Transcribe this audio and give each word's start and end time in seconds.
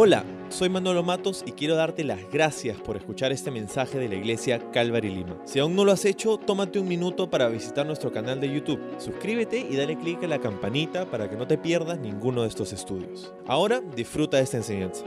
Hola, 0.00 0.24
soy 0.48 0.68
Manolo 0.68 1.02
Matos 1.02 1.42
y 1.44 1.50
quiero 1.50 1.74
darte 1.74 2.04
las 2.04 2.20
gracias 2.30 2.76
por 2.76 2.96
escuchar 2.96 3.32
este 3.32 3.50
mensaje 3.50 3.98
de 3.98 4.08
la 4.08 4.14
iglesia 4.14 4.62
Calvary 4.70 5.12
Lima. 5.12 5.36
Si 5.44 5.58
aún 5.58 5.74
no 5.74 5.84
lo 5.84 5.90
has 5.90 6.04
hecho, 6.04 6.36
tómate 6.36 6.78
un 6.78 6.86
minuto 6.86 7.28
para 7.28 7.48
visitar 7.48 7.84
nuestro 7.84 8.12
canal 8.12 8.40
de 8.40 8.48
YouTube. 8.48 8.80
Suscríbete 8.98 9.58
y 9.58 9.74
dale 9.74 9.98
clic 9.98 10.22
a 10.22 10.28
la 10.28 10.38
campanita 10.38 11.10
para 11.10 11.28
que 11.28 11.34
no 11.34 11.48
te 11.48 11.58
pierdas 11.58 11.98
ninguno 11.98 12.42
de 12.42 12.48
estos 12.48 12.72
estudios. 12.72 13.32
Ahora 13.48 13.80
disfruta 13.96 14.36
de 14.36 14.44
esta 14.44 14.58
enseñanza. 14.58 15.04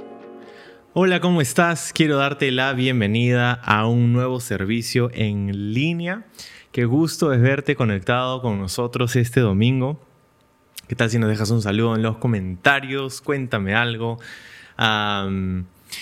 Hola, 0.91 1.21
¿cómo 1.21 1.39
estás? 1.39 1.93
Quiero 1.93 2.17
darte 2.17 2.51
la 2.51 2.73
bienvenida 2.73 3.53
a 3.53 3.87
un 3.87 4.11
nuevo 4.11 4.41
servicio 4.41 5.09
en 5.13 5.73
línea. 5.73 6.25
Qué 6.73 6.83
gusto 6.83 7.31
es 7.31 7.39
verte 7.39 7.77
conectado 7.77 8.41
con 8.41 8.59
nosotros 8.59 9.15
este 9.15 9.39
domingo. 9.39 10.01
¿Qué 10.89 10.95
tal 10.97 11.09
si 11.09 11.17
nos 11.17 11.29
dejas 11.29 11.49
un 11.49 11.61
saludo 11.61 11.95
en 11.95 12.01
los 12.01 12.17
comentarios? 12.17 13.21
Cuéntame 13.21 13.73
algo 13.73 14.19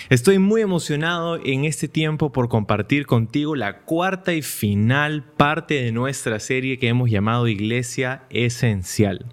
estoy 0.09 0.39
muy 0.39 0.61
emocionado 0.61 1.39
en 1.43 1.65
este 1.65 1.87
tiempo 1.87 2.31
por 2.31 2.49
compartir 2.49 3.05
contigo 3.05 3.55
la 3.55 3.79
cuarta 3.79 4.33
y 4.33 4.41
final 4.41 5.23
parte 5.23 5.75
de 5.75 5.91
nuestra 5.91 6.39
serie 6.39 6.77
que 6.77 6.87
hemos 6.87 7.09
llamado 7.09 7.47
Iglesia 7.47 8.23
Esencial. 8.29 9.25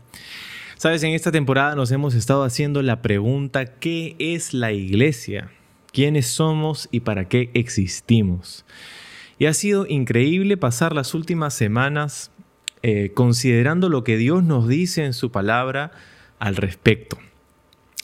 Sabes, 0.77 1.03
en 1.03 1.13
esta 1.13 1.33
temporada 1.33 1.75
nos 1.75 1.91
hemos 1.91 2.15
estado 2.15 2.45
haciendo 2.45 2.83
la 2.83 3.01
pregunta, 3.01 3.65
¿qué 3.65 4.15
es 4.19 4.53
la 4.53 4.73
iglesia? 4.73 5.51
¿Quiénes 5.91 6.27
somos 6.27 6.89
y 6.93 7.01
para 7.01 7.29
qué 7.29 7.51
existimos? 7.55 8.67
Y 9.39 9.47
ha 9.47 9.55
sido 9.55 9.87
increíble 9.87 10.57
pasar 10.57 10.95
las 10.95 11.15
últimas 11.15 11.55
semanas 11.55 12.31
eh, 12.83 13.13
considerando 13.15 13.89
lo 13.89 14.05
que 14.05 14.17
Dios 14.17 14.45
nos 14.45 14.69
dice 14.69 15.05
en 15.05 15.15
su 15.15 15.31
palabra 15.33 15.93
al 16.39 16.57
respecto. 16.57 17.19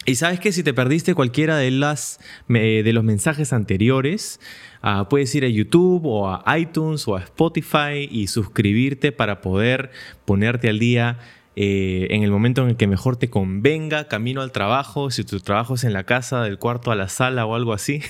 Y 0.04 0.16
sabes 0.16 0.40
que 0.40 0.50
si 0.50 0.64
te 0.64 0.74
perdiste 0.74 1.14
cualquiera 1.14 1.56
de, 1.56 1.70
las, 1.70 2.18
de 2.48 2.90
los 2.92 3.04
mensajes 3.04 3.52
anteriores, 3.52 4.40
ah, 4.82 5.08
puedes 5.08 5.32
ir 5.34 5.44
a 5.44 5.48
YouTube 5.48 6.06
o 6.06 6.28
a 6.28 6.58
iTunes 6.58 7.06
o 7.06 7.16
a 7.16 7.20
Spotify 7.20 8.08
y 8.10 8.26
suscribirte 8.26 9.12
para 9.12 9.40
poder 9.40 9.90
ponerte 10.24 10.68
al 10.68 10.80
día 10.80 11.18
eh, 11.54 12.08
en 12.10 12.22
el 12.24 12.30
momento 12.30 12.62
en 12.62 12.70
el 12.70 12.76
que 12.76 12.88
mejor 12.88 13.16
te 13.16 13.30
convenga, 13.30 14.08
camino 14.08 14.40
al 14.40 14.50
trabajo, 14.50 15.10
si 15.10 15.22
tu 15.22 15.38
trabajo 15.38 15.74
es 15.74 15.84
en 15.84 15.92
la 15.92 16.04
casa, 16.04 16.42
del 16.42 16.58
cuarto 16.58 16.90
a 16.90 16.96
la 16.96 17.08
sala 17.08 17.46
o 17.46 17.54
algo 17.54 17.72
así, 17.72 18.00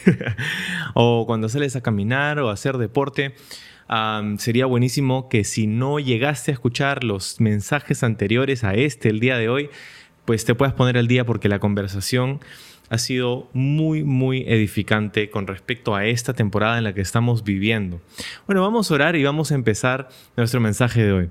o 0.94 1.26
cuando 1.26 1.48
sales 1.50 1.76
a 1.76 1.82
caminar 1.82 2.38
o 2.38 2.48
a 2.48 2.52
hacer 2.54 2.78
deporte. 2.78 3.34
sería 4.38 4.64
buenísimo 4.64 5.28
que 5.28 5.44
si 5.44 5.66
no 5.66 5.98
llegaste 5.98 6.52
a 6.52 6.54
escuchar 6.54 7.04
los 7.04 7.40
mensajes 7.40 8.02
anteriores 8.02 8.64
a 8.64 8.74
este 8.74 9.10
el 9.10 9.20
día 9.20 9.36
de 9.36 9.48
hoy, 9.50 9.68
pues 10.24 10.44
te 10.44 10.54
puedas 10.54 10.74
poner 10.74 10.98
al 10.98 11.08
día 11.08 11.24
porque 11.24 11.48
la 11.48 11.58
conversación 11.58 12.40
ha 12.88 12.98
sido 12.98 13.48
muy, 13.54 14.04
muy 14.04 14.42
edificante 14.46 15.30
con 15.30 15.46
respecto 15.46 15.94
a 15.94 16.04
esta 16.04 16.34
temporada 16.34 16.76
en 16.76 16.84
la 16.84 16.92
que 16.92 17.00
estamos 17.00 17.42
viviendo. 17.42 18.00
Bueno, 18.46 18.60
vamos 18.60 18.90
a 18.90 18.94
orar 18.94 19.16
y 19.16 19.24
vamos 19.24 19.50
a 19.50 19.54
empezar 19.54 20.10
nuestro 20.36 20.60
mensaje 20.60 21.02
de 21.02 21.12
hoy. 21.12 21.30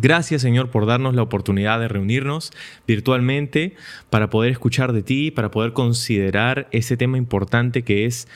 Gracias 0.00 0.40
Señor 0.40 0.70
por 0.70 0.86
darnos 0.86 1.14
la 1.14 1.20
oportunidad 1.20 1.78
de 1.78 1.88
reunirnos 1.88 2.50
virtualmente 2.86 3.76
para 4.08 4.30
poder 4.30 4.50
escuchar 4.50 4.94
de 4.94 5.02
ti, 5.02 5.30
para 5.30 5.50
poder 5.50 5.74
considerar 5.74 6.68
ese 6.70 6.96
tema 6.96 7.18
importante 7.18 7.82
que 7.82 8.06
es 8.06 8.26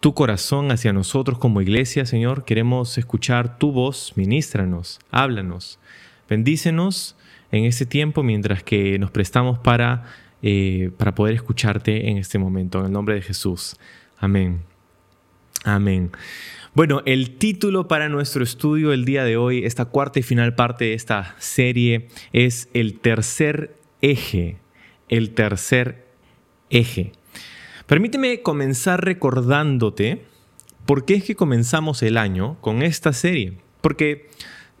tu 0.00 0.14
corazón 0.14 0.72
hacia 0.72 0.92
nosotros 0.92 1.38
como 1.38 1.60
iglesia, 1.60 2.06
Señor. 2.06 2.44
Queremos 2.44 2.98
escuchar 2.98 3.58
tu 3.58 3.70
voz, 3.70 4.14
ministranos, 4.16 4.98
háblanos, 5.12 5.78
bendícenos 6.28 7.14
en 7.52 7.64
este 7.64 7.86
tiempo 7.86 8.22
mientras 8.22 8.62
que 8.62 8.98
nos 8.98 9.10
prestamos 9.10 9.58
para, 9.58 10.04
eh, 10.42 10.90
para 10.96 11.14
poder 11.14 11.34
escucharte 11.34 12.08
en 12.08 12.16
este 12.16 12.38
momento. 12.38 12.80
En 12.80 12.86
el 12.86 12.92
nombre 12.92 13.14
de 13.14 13.22
Jesús. 13.22 13.76
Amén. 14.18 14.62
Amén. 15.64 16.10
Bueno, 16.72 17.02
el 17.04 17.36
título 17.36 17.88
para 17.88 18.08
nuestro 18.08 18.44
estudio 18.44 18.92
el 18.92 19.04
día 19.04 19.24
de 19.24 19.36
hoy, 19.36 19.64
esta 19.64 19.86
cuarta 19.86 20.20
y 20.20 20.22
final 20.22 20.54
parte 20.54 20.86
de 20.86 20.94
esta 20.94 21.34
serie, 21.38 22.08
es 22.32 22.68
el 22.74 22.98
tercer 23.00 23.76
eje. 24.00 24.56
El 25.08 25.30
tercer 25.30 26.06
eje. 26.70 27.12
Permíteme 27.86 28.42
comenzar 28.42 29.04
recordándote 29.04 30.22
por 30.86 31.04
qué 31.04 31.14
es 31.14 31.24
que 31.24 31.34
comenzamos 31.34 32.02
el 32.02 32.16
año 32.16 32.56
con 32.60 32.82
esta 32.82 33.12
serie. 33.12 33.58
Porque 33.80 34.28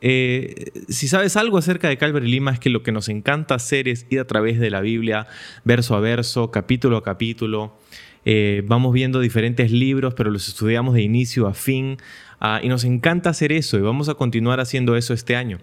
eh, 0.00 0.72
si 0.88 1.08
sabes 1.08 1.36
algo 1.36 1.58
acerca 1.58 1.88
de 1.88 1.98
Calvary 1.98 2.30
Lima 2.30 2.52
es 2.52 2.58
que 2.58 2.70
lo 2.70 2.82
que 2.82 2.92
nos 2.92 3.08
encanta 3.08 3.54
hacer 3.54 3.88
es 3.88 4.06
ir 4.10 4.20
a 4.20 4.26
través 4.26 4.58
de 4.58 4.70
la 4.70 4.80
Biblia, 4.80 5.26
verso 5.64 5.94
a 5.94 6.00
verso, 6.00 6.50
capítulo 6.50 6.96
a 6.96 7.02
capítulo. 7.02 7.76
Eh, 8.24 8.62
vamos 8.66 8.92
viendo 8.92 9.20
diferentes 9.20 9.70
libros, 9.70 10.14
pero 10.14 10.30
los 10.30 10.48
estudiamos 10.48 10.94
de 10.94 11.02
inicio 11.02 11.46
a 11.46 11.54
fin. 11.54 11.98
Ah, 12.38 12.60
y 12.62 12.68
nos 12.68 12.84
encanta 12.84 13.30
hacer 13.30 13.52
eso 13.52 13.76
y 13.76 13.82
vamos 13.82 14.08
a 14.08 14.14
continuar 14.14 14.60
haciendo 14.60 14.96
eso 14.96 15.12
este 15.12 15.36
año. 15.36 15.58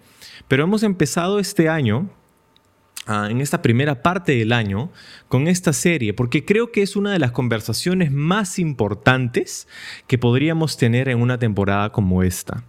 Pero 0.48 0.64
hemos 0.64 0.84
empezado 0.84 1.40
este 1.40 1.70
año 1.70 2.10
Ah, 3.10 3.30
en 3.32 3.40
esta 3.40 3.62
primera 3.62 4.04
parte 4.04 4.34
del 4.36 4.52
año 4.52 4.92
con 5.30 5.48
esta 5.48 5.72
serie, 5.72 6.14
porque 6.14 6.44
creo 6.44 6.74
que 6.74 6.82
es 6.82 6.98
una 6.98 7.14
de 7.14 7.20
las 7.20 7.32
conversaciones 7.32 8.12
más 8.12 8.60
importantes 8.60 9.66
que 10.08 10.18
podríamos 10.18 10.76
tener 10.76 11.08
en 11.08 11.22
una 11.22 11.40
temporada 11.40 11.94
como 11.94 12.22
esta. 12.22 12.66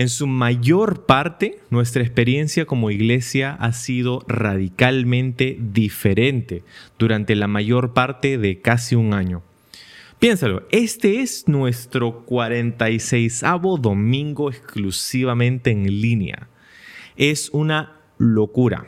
En 0.00 0.08
su 0.08 0.26
mayor 0.26 1.04
parte, 1.04 1.60
nuestra 1.68 2.02
experiencia 2.02 2.64
como 2.64 2.90
iglesia 2.90 3.52
ha 3.60 3.74
sido 3.74 4.24
radicalmente 4.28 5.58
diferente 5.60 6.64
durante 6.98 7.36
la 7.36 7.48
mayor 7.48 7.92
parte 7.92 8.38
de 8.38 8.62
casi 8.62 8.94
un 8.94 9.12
año. 9.12 9.42
Piénsalo, 10.18 10.66
este 10.70 11.20
es 11.20 11.48
nuestro 11.48 12.24
46 12.24 13.42
domingo 13.78 14.48
exclusivamente 14.48 15.70
en 15.70 15.84
línea. 16.00 16.48
Es 17.18 17.50
una 17.52 18.00
locura. 18.16 18.86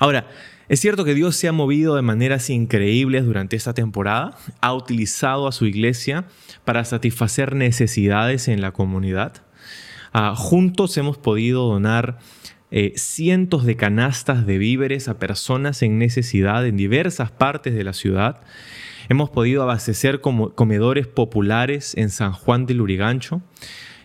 Ahora, 0.00 0.26
es 0.68 0.80
cierto 0.80 1.04
que 1.04 1.14
Dios 1.14 1.36
se 1.36 1.46
ha 1.46 1.52
movido 1.52 1.94
de 1.94 2.02
maneras 2.02 2.50
increíbles 2.50 3.24
durante 3.24 3.54
esta 3.54 3.72
temporada, 3.72 4.36
ha 4.60 4.74
utilizado 4.74 5.46
a 5.46 5.52
su 5.52 5.66
iglesia 5.66 6.24
para 6.64 6.84
satisfacer 6.84 7.54
necesidades 7.54 8.48
en 8.48 8.62
la 8.62 8.72
comunidad. 8.72 9.44
Ah, 10.12 10.34
juntos 10.36 10.96
hemos 10.96 11.18
podido 11.18 11.68
donar 11.68 12.18
eh, 12.72 12.92
cientos 12.96 13.64
de 13.64 13.76
canastas 13.76 14.44
de 14.44 14.58
víveres 14.58 15.06
a 15.08 15.18
personas 15.18 15.82
en 15.82 15.98
necesidad 15.98 16.66
en 16.66 16.76
diversas 16.76 17.30
partes 17.30 17.74
de 17.74 17.84
la 17.84 17.92
ciudad. 17.92 18.40
Hemos 19.08 19.30
podido 19.30 19.62
abastecer 19.62 20.20
comedores 20.20 21.06
populares 21.06 21.96
en 21.96 22.10
San 22.10 22.32
Juan 22.32 22.66
de 22.66 22.74
Lurigancho. 22.74 23.40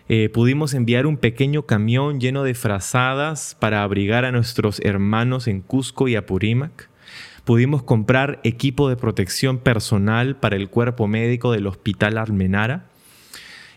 Eh, 0.08 0.28
pudimos 0.28 0.74
enviar 0.74 1.06
un 1.06 1.16
pequeño 1.16 1.62
camión 1.62 2.20
lleno 2.20 2.44
de 2.44 2.54
frazadas 2.54 3.56
para 3.58 3.82
abrigar 3.82 4.24
a 4.24 4.32
nuestros 4.32 4.80
hermanos 4.80 5.48
en 5.48 5.60
Cusco 5.60 6.06
y 6.06 6.14
Apurímac. 6.14 6.88
Pudimos 7.44 7.82
comprar 7.82 8.40
equipo 8.44 8.88
de 8.88 8.96
protección 8.96 9.58
personal 9.58 10.36
para 10.36 10.54
el 10.56 10.68
cuerpo 10.68 11.08
médico 11.08 11.50
del 11.50 11.66
Hospital 11.66 12.18
Almenara. 12.18 12.86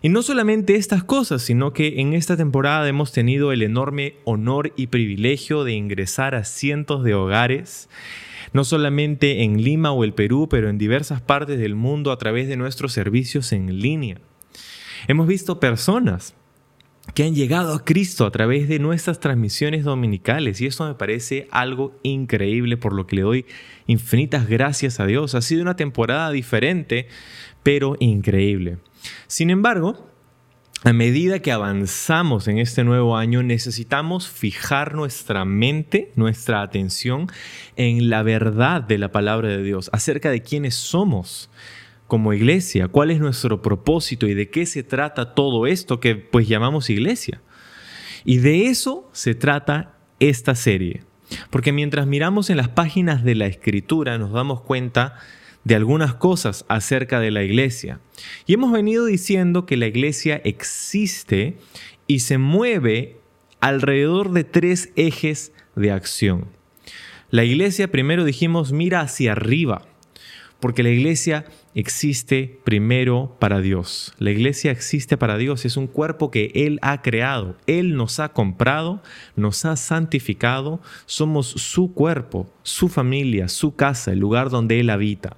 Y 0.01 0.09
no 0.09 0.21
solamente 0.21 0.75
estas 0.75 1.03
cosas, 1.03 1.41
sino 1.41 1.73
que 1.73 1.99
en 1.99 2.13
esta 2.13 2.37
temporada 2.37 2.87
hemos 2.87 3.11
tenido 3.11 3.51
el 3.51 3.61
enorme 3.61 4.15
honor 4.23 4.71
y 4.77 4.87
privilegio 4.87 5.65
de 5.65 5.73
ingresar 5.73 6.35
a 6.35 6.45
cientos 6.45 7.03
de 7.03 7.15
hogares, 7.15 7.89
no 8.53 8.63
solamente 8.63 9.43
en 9.43 9.61
Lima 9.61 9.91
o 9.91 10.05
el 10.05 10.13
Perú, 10.13 10.47
pero 10.49 10.69
en 10.69 10.77
diversas 10.77 11.21
partes 11.21 11.59
del 11.59 11.75
mundo 11.75 12.13
a 12.13 12.17
través 12.17 12.47
de 12.47 12.55
nuestros 12.55 12.93
servicios 12.93 13.51
en 13.51 13.79
línea. 13.79 14.19
Hemos 15.07 15.27
visto 15.27 15.59
personas 15.59 16.33
que 17.13 17.23
han 17.23 17.35
llegado 17.35 17.73
a 17.73 17.83
Cristo 17.83 18.25
a 18.25 18.31
través 18.31 18.67
de 18.67 18.79
nuestras 18.79 19.19
transmisiones 19.19 19.83
dominicales 19.83 20.61
y 20.61 20.67
eso 20.67 20.87
me 20.87 20.95
parece 20.95 21.47
algo 21.51 21.99
increíble 22.03 22.77
por 22.77 22.93
lo 22.93 23.07
que 23.07 23.17
le 23.17 23.21
doy 23.23 23.45
infinitas 23.87 24.47
gracias 24.47 24.99
a 24.99 25.05
Dios. 25.05 25.35
Ha 25.35 25.41
sido 25.41 25.61
una 25.61 25.75
temporada 25.75 26.31
diferente, 26.31 27.07
pero 27.63 27.95
increíble. 27.99 28.77
Sin 29.27 29.49
embargo, 29.49 30.09
a 30.83 30.93
medida 30.93 31.39
que 31.39 31.51
avanzamos 31.51 32.47
en 32.47 32.57
este 32.57 32.85
nuevo 32.85 33.17
año, 33.17 33.43
necesitamos 33.43 34.29
fijar 34.29 34.95
nuestra 34.95 35.43
mente, 35.43 36.13
nuestra 36.15 36.61
atención 36.61 37.27
en 37.75 38.09
la 38.09 38.23
verdad 38.23 38.81
de 38.81 38.97
la 38.97 39.11
palabra 39.11 39.49
de 39.49 39.61
Dios, 39.61 39.89
acerca 39.91 40.29
de 40.29 40.41
quiénes 40.41 40.75
somos 40.75 41.49
como 42.09 42.33
iglesia, 42.33 42.87
cuál 42.87 43.11
es 43.11 43.19
nuestro 43.19 43.61
propósito 43.61 44.27
y 44.27 44.33
de 44.33 44.49
qué 44.49 44.65
se 44.65 44.81
trata 44.83 45.35
todo 45.35 45.67
esto 45.67 45.99
que 45.99 46.15
pues 46.15 46.47
llamamos 46.47 46.89
iglesia. 46.89 47.39
Y 48.25 48.37
de 48.37 48.65
eso 48.65 49.07
se 49.13 49.35
trata 49.35 49.95
esta 50.19 50.55
serie. 50.55 51.03
Porque 51.51 51.71
mientras 51.71 52.07
miramos 52.07 52.49
en 52.49 52.57
las 52.57 52.69
páginas 52.69 53.23
de 53.23 53.35
la 53.35 53.45
escritura 53.45 54.17
nos 54.17 54.31
damos 54.31 54.61
cuenta 54.61 55.19
de 55.63 55.75
algunas 55.75 56.15
cosas 56.15 56.65
acerca 56.67 57.19
de 57.19 57.29
la 57.29 57.43
iglesia. 57.43 57.99
Y 58.47 58.55
hemos 58.55 58.71
venido 58.71 59.05
diciendo 59.05 59.67
que 59.67 59.77
la 59.77 59.85
iglesia 59.85 60.41
existe 60.43 61.57
y 62.07 62.21
se 62.21 62.39
mueve 62.39 63.17
alrededor 63.59 64.31
de 64.31 64.43
tres 64.43 64.91
ejes 64.95 65.53
de 65.75 65.91
acción. 65.91 66.47
La 67.29 67.43
iglesia, 67.43 67.91
primero 67.91 68.23
dijimos, 68.23 68.71
mira 68.71 69.01
hacia 69.01 69.33
arriba, 69.33 69.85
porque 70.59 70.83
la 70.83 70.89
iglesia 70.89 71.45
existe 71.73 72.59
primero 72.63 73.37
para 73.39 73.61
Dios. 73.61 74.13
La 74.17 74.31
iglesia 74.31 74.71
existe 74.71 75.17
para 75.17 75.37
Dios, 75.37 75.65
es 75.65 75.77
un 75.77 75.87
cuerpo 75.87 76.31
que 76.31 76.51
Él 76.53 76.79
ha 76.81 77.01
creado, 77.01 77.57
Él 77.67 77.95
nos 77.95 78.19
ha 78.19 78.29
comprado, 78.29 79.01
nos 79.35 79.65
ha 79.65 79.75
santificado, 79.75 80.81
somos 81.05 81.47
su 81.47 81.93
cuerpo, 81.93 82.51
su 82.63 82.89
familia, 82.89 83.47
su 83.47 83.75
casa, 83.75 84.11
el 84.11 84.19
lugar 84.19 84.49
donde 84.49 84.79
Él 84.79 84.89
habita. 84.89 85.37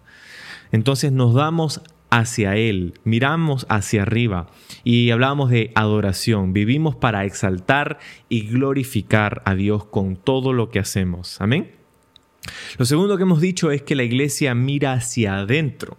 Entonces 0.71 1.12
nos 1.12 1.33
damos 1.33 1.81
hacia 2.09 2.56
Él, 2.56 2.95
miramos 3.03 3.65
hacia 3.69 4.01
arriba 4.03 4.47
y 4.83 5.12
hablamos 5.12 5.50
de 5.50 5.71
adoración. 5.75 6.53
Vivimos 6.53 6.95
para 6.95 7.25
exaltar 7.25 8.00
y 8.29 8.47
glorificar 8.47 9.41
a 9.45 9.56
Dios 9.56 9.85
con 9.85 10.15
todo 10.15 10.53
lo 10.53 10.69
que 10.69 10.79
hacemos. 10.79 11.39
Amén. 11.39 11.81
Lo 12.77 12.85
segundo 12.85 13.17
que 13.17 13.23
hemos 13.23 13.41
dicho 13.41 13.71
es 13.71 13.81
que 13.81 13.95
la 13.95 14.03
iglesia 14.03 14.55
mira 14.55 14.93
hacia 14.93 15.38
adentro. 15.38 15.97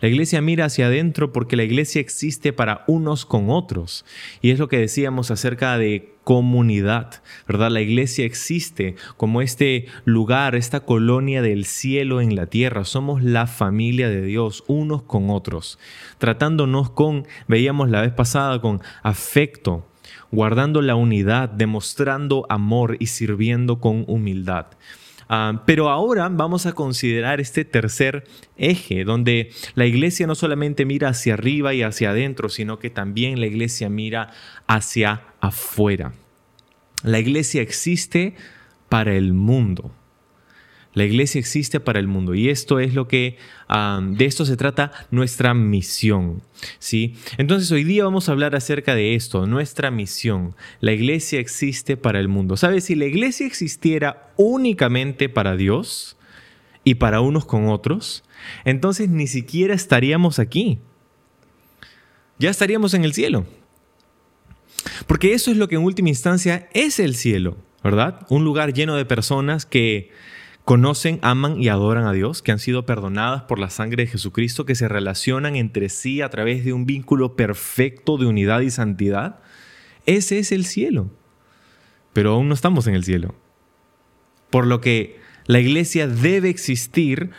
La 0.00 0.08
iglesia 0.08 0.40
mira 0.40 0.66
hacia 0.66 0.86
adentro 0.86 1.32
porque 1.32 1.56
la 1.56 1.62
iglesia 1.62 2.00
existe 2.00 2.52
para 2.52 2.84
unos 2.86 3.24
con 3.24 3.48
otros. 3.48 4.04
Y 4.42 4.50
es 4.50 4.58
lo 4.58 4.68
que 4.68 4.78
decíamos 4.78 5.30
acerca 5.30 5.78
de 5.78 6.14
comunidad, 6.24 7.22
¿verdad? 7.46 7.70
La 7.70 7.80
iglesia 7.80 8.24
existe 8.24 8.96
como 9.16 9.40
este 9.40 9.86
lugar, 10.04 10.56
esta 10.56 10.80
colonia 10.80 11.42
del 11.42 11.64
cielo 11.64 12.20
en 12.20 12.34
la 12.34 12.46
tierra. 12.46 12.84
Somos 12.84 13.22
la 13.22 13.46
familia 13.46 14.08
de 14.08 14.22
Dios, 14.22 14.64
unos 14.66 15.02
con 15.02 15.30
otros, 15.30 15.78
tratándonos 16.18 16.90
con, 16.90 17.26
veíamos 17.46 17.90
la 17.90 18.00
vez 18.00 18.12
pasada, 18.12 18.60
con 18.60 18.80
afecto, 19.02 19.86
guardando 20.32 20.82
la 20.82 20.96
unidad, 20.96 21.48
demostrando 21.48 22.46
amor 22.48 22.96
y 22.98 23.06
sirviendo 23.06 23.80
con 23.80 24.04
humildad. 24.08 24.66
Ah, 25.28 25.62
pero 25.66 25.90
ahora 25.90 26.28
vamos 26.28 26.66
a 26.66 26.72
considerar 26.72 27.40
este 27.40 27.64
tercer 27.64 28.24
eje, 28.56 29.04
donde 29.04 29.50
la 29.74 29.86
iglesia 29.86 30.26
no 30.26 30.34
solamente 30.34 30.84
mira 30.84 31.08
hacia 31.08 31.34
arriba 31.34 31.74
y 31.74 31.82
hacia 31.82 32.10
adentro, 32.10 32.48
sino 32.48 32.78
que 32.78 32.90
también 32.90 33.40
la 33.40 33.46
iglesia 33.46 33.88
mira 33.88 34.30
hacia 34.66 35.22
afuera. 35.40 36.12
La 37.02 37.18
iglesia 37.18 37.62
existe 37.62 38.34
para 38.88 39.14
el 39.14 39.32
mundo. 39.32 39.92
La 40.94 41.04
iglesia 41.04 41.40
existe 41.40 41.80
para 41.80 41.98
el 41.98 42.06
mundo 42.06 42.34
y 42.34 42.48
esto 42.48 42.78
es 42.78 42.94
lo 42.94 43.08
que, 43.08 43.36
de 43.68 44.24
esto 44.24 44.46
se 44.46 44.56
trata 44.56 44.92
nuestra 45.10 45.52
misión. 45.52 46.42
¿sí? 46.78 47.16
Entonces 47.36 47.70
hoy 47.72 47.82
día 47.82 48.04
vamos 48.04 48.28
a 48.28 48.32
hablar 48.32 48.54
acerca 48.54 48.94
de 48.94 49.16
esto, 49.16 49.46
nuestra 49.46 49.90
misión. 49.90 50.54
La 50.80 50.92
iglesia 50.92 51.40
existe 51.40 51.96
para 51.96 52.20
el 52.20 52.28
mundo. 52.28 52.56
¿Sabes? 52.56 52.84
Si 52.84 52.94
la 52.94 53.06
iglesia 53.06 53.46
existiera 53.46 54.32
únicamente 54.36 55.28
para 55.28 55.56
Dios 55.56 56.16
y 56.84 56.94
para 56.94 57.20
unos 57.20 57.44
con 57.44 57.68
otros, 57.68 58.22
entonces 58.64 59.08
ni 59.08 59.26
siquiera 59.26 59.74
estaríamos 59.74 60.38
aquí. 60.38 60.78
Ya 62.38 62.50
estaríamos 62.50 62.94
en 62.94 63.04
el 63.04 63.14
cielo. 63.14 63.46
Porque 65.06 65.32
eso 65.34 65.50
es 65.50 65.56
lo 65.56 65.68
que 65.68 65.74
en 65.74 65.82
última 65.82 66.08
instancia 66.08 66.68
es 66.72 67.00
el 67.00 67.16
cielo, 67.16 67.56
¿verdad? 67.82 68.26
Un 68.28 68.44
lugar 68.44 68.72
lleno 68.72 68.96
de 68.96 69.04
personas 69.04 69.66
que 69.66 70.10
conocen, 70.64 71.18
aman 71.22 71.60
y 71.60 71.68
adoran 71.68 72.06
a 72.06 72.12
Dios, 72.12 72.42
que 72.42 72.52
han 72.52 72.58
sido 72.58 72.86
perdonadas 72.86 73.42
por 73.42 73.58
la 73.58 73.70
sangre 73.70 74.04
de 74.04 74.10
Jesucristo, 74.10 74.64
que 74.64 74.74
se 74.74 74.88
relacionan 74.88 75.56
entre 75.56 75.88
sí 75.88 76.22
a 76.22 76.30
través 76.30 76.64
de 76.64 76.72
un 76.72 76.86
vínculo 76.86 77.36
perfecto 77.36 78.16
de 78.16 78.26
unidad 78.26 78.60
y 78.60 78.70
santidad. 78.70 79.40
Ese 80.06 80.38
es 80.38 80.52
el 80.52 80.64
cielo. 80.64 81.10
Pero 82.12 82.32
aún 82.32 82.48
no 82.48 82.54
estamos 82.54 82.86
en 82.86 82.94
el 82.94 83.04
cielo. 83.04 83.34
Por 84.50 84.66
lo 84.66 84.80
que 84.80 85.20
la 85.46 85.60
iglesia 85.60 86.06
debe 86.06 86.48
existir 86.48 87.30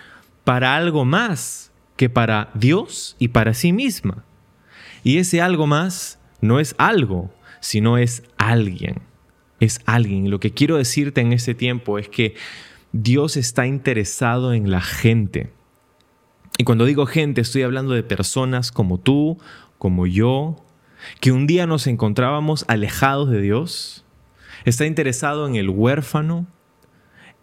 para 0.43 0.75
algo 0.75 1.05
más 1.05 1.71
que 1.97 2.09
para 2.09 2.51
Dios 2.53 3.15
y 3.17 3.29
para 3.29 3.53
sí 3.53 3.73
misma. 3.73 4.25
Y 5.03 5.17
ese 5.17 5.41
algo 5.41 5.65
más 5.65 6.19
no 6.41 6.59
es 6.59 6.75
algo, 6.77 7.33
sino 7.59 7.97
es 7.97 8.23
alguien. 8.37 9.01
Es 9.59 9.79
alguien. 9.85 10.27
Y 10.27 10.29
lo 10.29 10.39
que 10.39 10.51
quiero 10.51 10.77
decirte 10.77 11.21
en 11.21 11.33
este 11.33 11.55
tiempo 11.55 11.97
es 11.97 12.09
que 12.09 12.35
Dios 12.97 13.35
está 13.35 13.67
interesado 13.67 14.53
en 14.53 14.71
la 14.71 14.79
gente. 14.79 15.51
Y 16.57 16.63
cuando 16.63 16.85
digo 16.85 17.05
gente, 17.05 17.41
estoy 17.41 17.63
hablando 17.63 17.93
de 17.93 18.03
personas 18.03 18.71
como 18.71 18.97
tú, 18.97 19.37
como 19.77 20.07
yo, 20.07 20.63
que 21.19 21.33
un 21.33 21.45
día 21.45 21.67
nos 21.67 21.87
encontrábamos 21.87 22.63
alejados 22.69 23.29
de 23.29 23.41
Dios. 23.41 24.05
Está 24.63 24.85
interesado 24.85 25.45
en 25.45 25.57
el 25.57 25.69
huérfano, 25.69 26.47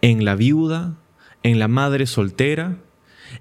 en 0.00 0.24
la 0.24 0.36
viuda, 0.36 0.96
en 1.42 1.58
la 1.58 1.68
madre 1.68 2.06
soltera, 2.06 2.78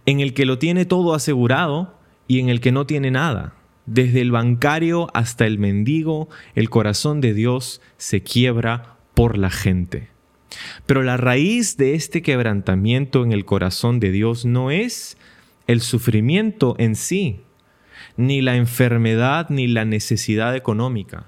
en 0.06 0.20
el 0.20 0.34
que 0.34 0.46
lo 0.46 0.60
tiene 0.60 0.84
todo 0.84 1.14
asegurado 1.14 1.98
y 2.28 2.42
en 2.42 2.50
el 2.50 2.60
que 2.60 2.74
no 2.74 2.86
tiene 2.86 3.10
nada. 3.10 3.54
Desde 3.86 4.20
el 4.20 4.32
bancario 4.32 5.08
hasta 5.14 5.46
el 5.46 5.60
mendigo, 5.60 6.28
el 6.56 6.70
corazón 6.70 7.22
de 7.22 7.34
Dios 7.34 7.80
se 7.96 8.22
quiebra 8.22 8.98
por 9.14 9.38
la 9.38 9.50
gente. 9.50 10.11
Pero 10.86 11.04
la 11.04 11.18
raíz 11.18 11.78
de 11.78 11.96
este 11.96 12.22
quebrantamiento 12.22 13.24
en 13.24 13.32
el 13.32 13.46
corazón 13.46 14.00
de 14.00 14.12
Dios 14.12 14.46
no 14.46 14.72
es 14.72 15.18
el 15.68 15.82
sufrimiento 15.82 16.76
en 16.78 16.96
sí, 16.96 17.42
ni 18.18 18.42
la 18.42 18.56
enfermedad, 18.56 19.50
ni 19.50 19.68
la 19.68 19.86
necesidad 19.86 20.56
económica. 20.56 21.28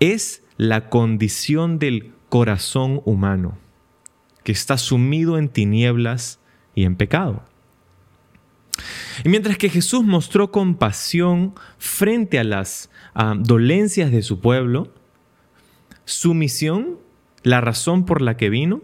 Es 0.00 0.42
la 0.56 0.88
condición 0.88 1.78
del 1.78 2.12
corazón 2.28 3.02
humano, 3.04 3.58
que 4.44 4.52
está 4.52 4.78
sumido 4.78 5.38
en 5.38 5.48
tinieblas 5.48 6.40
y 6.74 6.84
en 6.84 6.96
pecado. 6.96 7.44
Y 9.24 9.28
mientras 9.28 9.58
que 9.58 9.68
Jesús 9.68 10.02
mostró 10.02 10.50
compasión 10.50 11.54
frente 11.78 12.38
a 12.38 12.44
las 12.44 12.90
ah, 13.14 13.34
dolencias 13.38 14.10
de 14.10 14.22
su 14.22 14.40
pueblo, 14.40 14.92
su 16.04 16.34
misión 16.34 16.98
la 17.42 17.60
razón 17.60 18.04
por 18.04 18.22
la 18.22 18.36
que 18.36 18.50
vino 18.50 18.82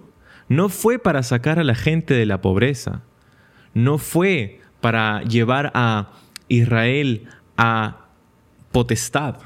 no 0.49 0.69
fue 0.69 0.99
para 0.99 1.23
sacar 1.23 1.59
a 1.59 1.65
la 1.65 1.75
gente 1.75 2.15
de 2.15 2.27
la 2.27 2.41
pobreza, 2.41 3.03
no 3.75 3.99
fue 3.99 4.61
para 4.81 5.23
llevar 5.23 5.71
a 5.75 6.13
Israel 6.49 7.29
a 7.57 8.07
potestad. 8.73 9.37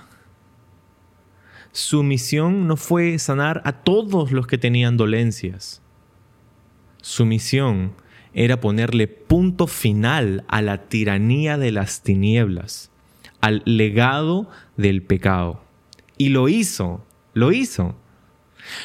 Su 1.73 2.03
misión 2.03 2.67
no 2.69 2.76
fue 2.76 3.19
sanar 3.19 3.62
a 3.64 3.73
todos 3.73 4.31
los 4.31 4.47
que 4.47 4.59
tenían 4.59 4.97
dolencias. 4.97 5.82
Su 7.00 7.25
misión 7.25 7.94
era 8.35 8.61
ponerle 8.61 9.08
punto 9.08 9.67
final 9.67 10.44
a 10.48 10.63
la 10.63 10.89
tiranía 10.89 11.58
de 11.58 11.72
las 11.72 12.03
tinieblas, 12.03 12.91
al 13.41 13.63
legado 13.65 14.48
del 14.77 15.03
pecado. 15.03 15.63
Y 16.19 16.29
lo 16.29 16.48
hizo, 16.48 17.05
lo 17.34 17.53
hizo. 17.53 17.96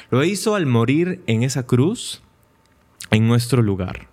Lo 0.09 0.23
hizo 0.23 0.55
al 0.55 0.65
morir 0.65 1.21
en 1.27 1.43
esa 1.43 1.65
cruz 1.65 2.21
en 3.11 3.27
nuestro 3.27 3.61
lugar, 3.61 4.09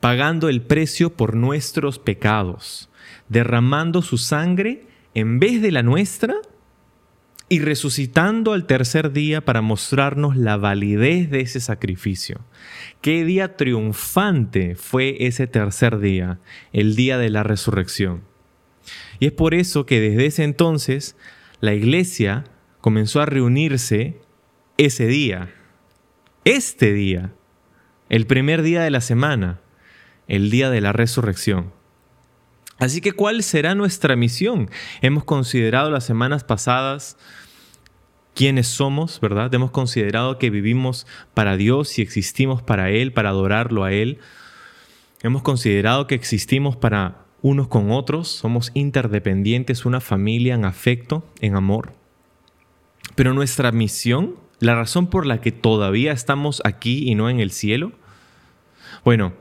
pagando 0.00 0.48
el 0.48 0.62
precio 0.62 1.14
por 1.14 1.34
nuestros 1.34 1.98
pecados, 1.98 2.90
derramando 3.28 4.02
su 4.02 4.18
sangre 4.18 4.86
en 5.14 5.38
vez 5.40 5.60
de 5.62 5.72
la 5.72 5.82
nuestra 5.82 6.36
y 7.48 7.60
resucitando 7.60 8.52
al 8.52 8.66
tercer 8.66 9.12
día 9.12 9.44
para 9.44 9.62
mostrarnos 9.62 10.36
la 10.36 10.56
validez 10.56 11.30
de 11.30 11.40
ese 11.40 11.60
sacrificio. 11.60 12.40
Qué 13.00 13.24
día 13.24 13.56
triunfante 13.56 14.74
fue 14.74 15.16
ese 15.20 15.46
tercer 15.46 15.98
día, 15.98 16.40
el 16.72 16.94
día 16.94 17.16
de 17.16 17.30
la 17.30 17.42
resurrección. 17.42 18.22
Y 19.18 19.26
es 19.26 19.32
por 19.32 19.54
eso 19.54 19.86
que 19.86 20.00
desde 20.00 20.26
ese 20.26 20.44
entonces 20.44 21.16
la 21.60 21.74
iglesia 21.74 22.44
comenzó 22.80 23.20
a 23.20 23.26
reunirse 23.26 24.20
ese 24.78 25.08
día, 25.08 25.52
este 26.44 26.92
día, 26.92 27.32
el 28.08 28.26
primer 28.26 28.62
día 28.62 28.80
de 28.82 28.90
la 28.90 29.00
semana, 29.00 29.60
el 30.28 30.50
día 30.50 30.70
de 30.70 30.80
la 30.80 30.92
resurrección. 30.92 31.72
Así 32.78 33.00
que, 33.00 33.10
¿cuál 33.10 33.42
será 33.42 33.74
nuestra 33.74 34.14
misión? 34.14 34.70
Hemos 35.02 35.24
considerado 35.24 35.90
las 35.90 36.04
semanas 36.04 36.44
pasadas 36.44 37.18
quiénes 38.34 38.68
somos, 38.68 39.18
¿verdad? 39.18 39.52
Hemos 39.52 39.72
considerado 39.72 40.38
que 40.38 40.48
vivimos 40.48 41.08
para 41.34 41.56
Dios 41.56 41.98
y 41.98 42.02
existimos 42.02 42.62
para 42.62 42.90
Él, 42.90 43.12
para 43.12 43.30
adorarlo 43.30 43.82
a 43.82 43.92
Él. 43.92 44.20
Hemos 45.22 45.42
considerado 45.42 46.06
que 46.06 46.14
existimos 46.14 46.76
para 46.76 47.24
unos 47.42 47.66
con 47.66 47.90
otros, 47.90 48.28
somos 48.28 48.70
interdependientes, 48.74 49.84
una 49.84 50.00
familia 50.00 50.54
en 50.54 50.64
afecto, 50.64 51.24
en 51.40 51.56
amor. 51.56 51.94
Pero 53.16 53.34
nuestra 53.34 53.72
misión 53.72 54.36
la 54.60 54.74
razón 54.74 55.08
por 55.08 55.26
la 55.26 55.40
que 55.40 55.52
todavía 55.52 56.12
estamos 56.12 56.62
aquí 56.64 57.08
y 57.08 57.14
no 57.14 57.30
en 57.30 57.40
el 57.40 57.50
cielo? 57.50 57.92
Bueno, 59.04 59.32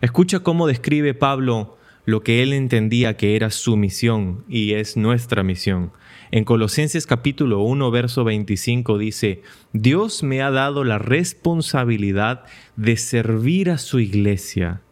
escucha 0.00 0.40
cómo 0.40 0.66
describe 0.66 1.14
Pablo 1.14 1.76
lo 2.04 2.22
que 2.22 2.42
él 2.42 2.52
entendía 2.52 3.16
que 3.16 3.34
era 3.34 3.50
su 3.50 3.76
misión 3.76 4.44
y 4.48 4.74
es 4.74 4.96
nuestra 4.96 5.42
misión. 5.42 5.92
En 6.30 6.44
Colosenses 6.44 7.06
capítulo 7.06 7.60
1, 7.60 7.90
verso 7.90 8.24
25 8.24 8.98
dice, 8.98 9.42
Dios 9.72 10.22
me 10.22 10.42
ha 10.42 10.50
dado 10.50 10.84
la 10.84 10.98
responsabilidad 10.98 12.44
de 12.76 12.96
servir 12.96 13.70
a 13.70 13.78
su 13.78 13.98
iglesia. 13.98 14.82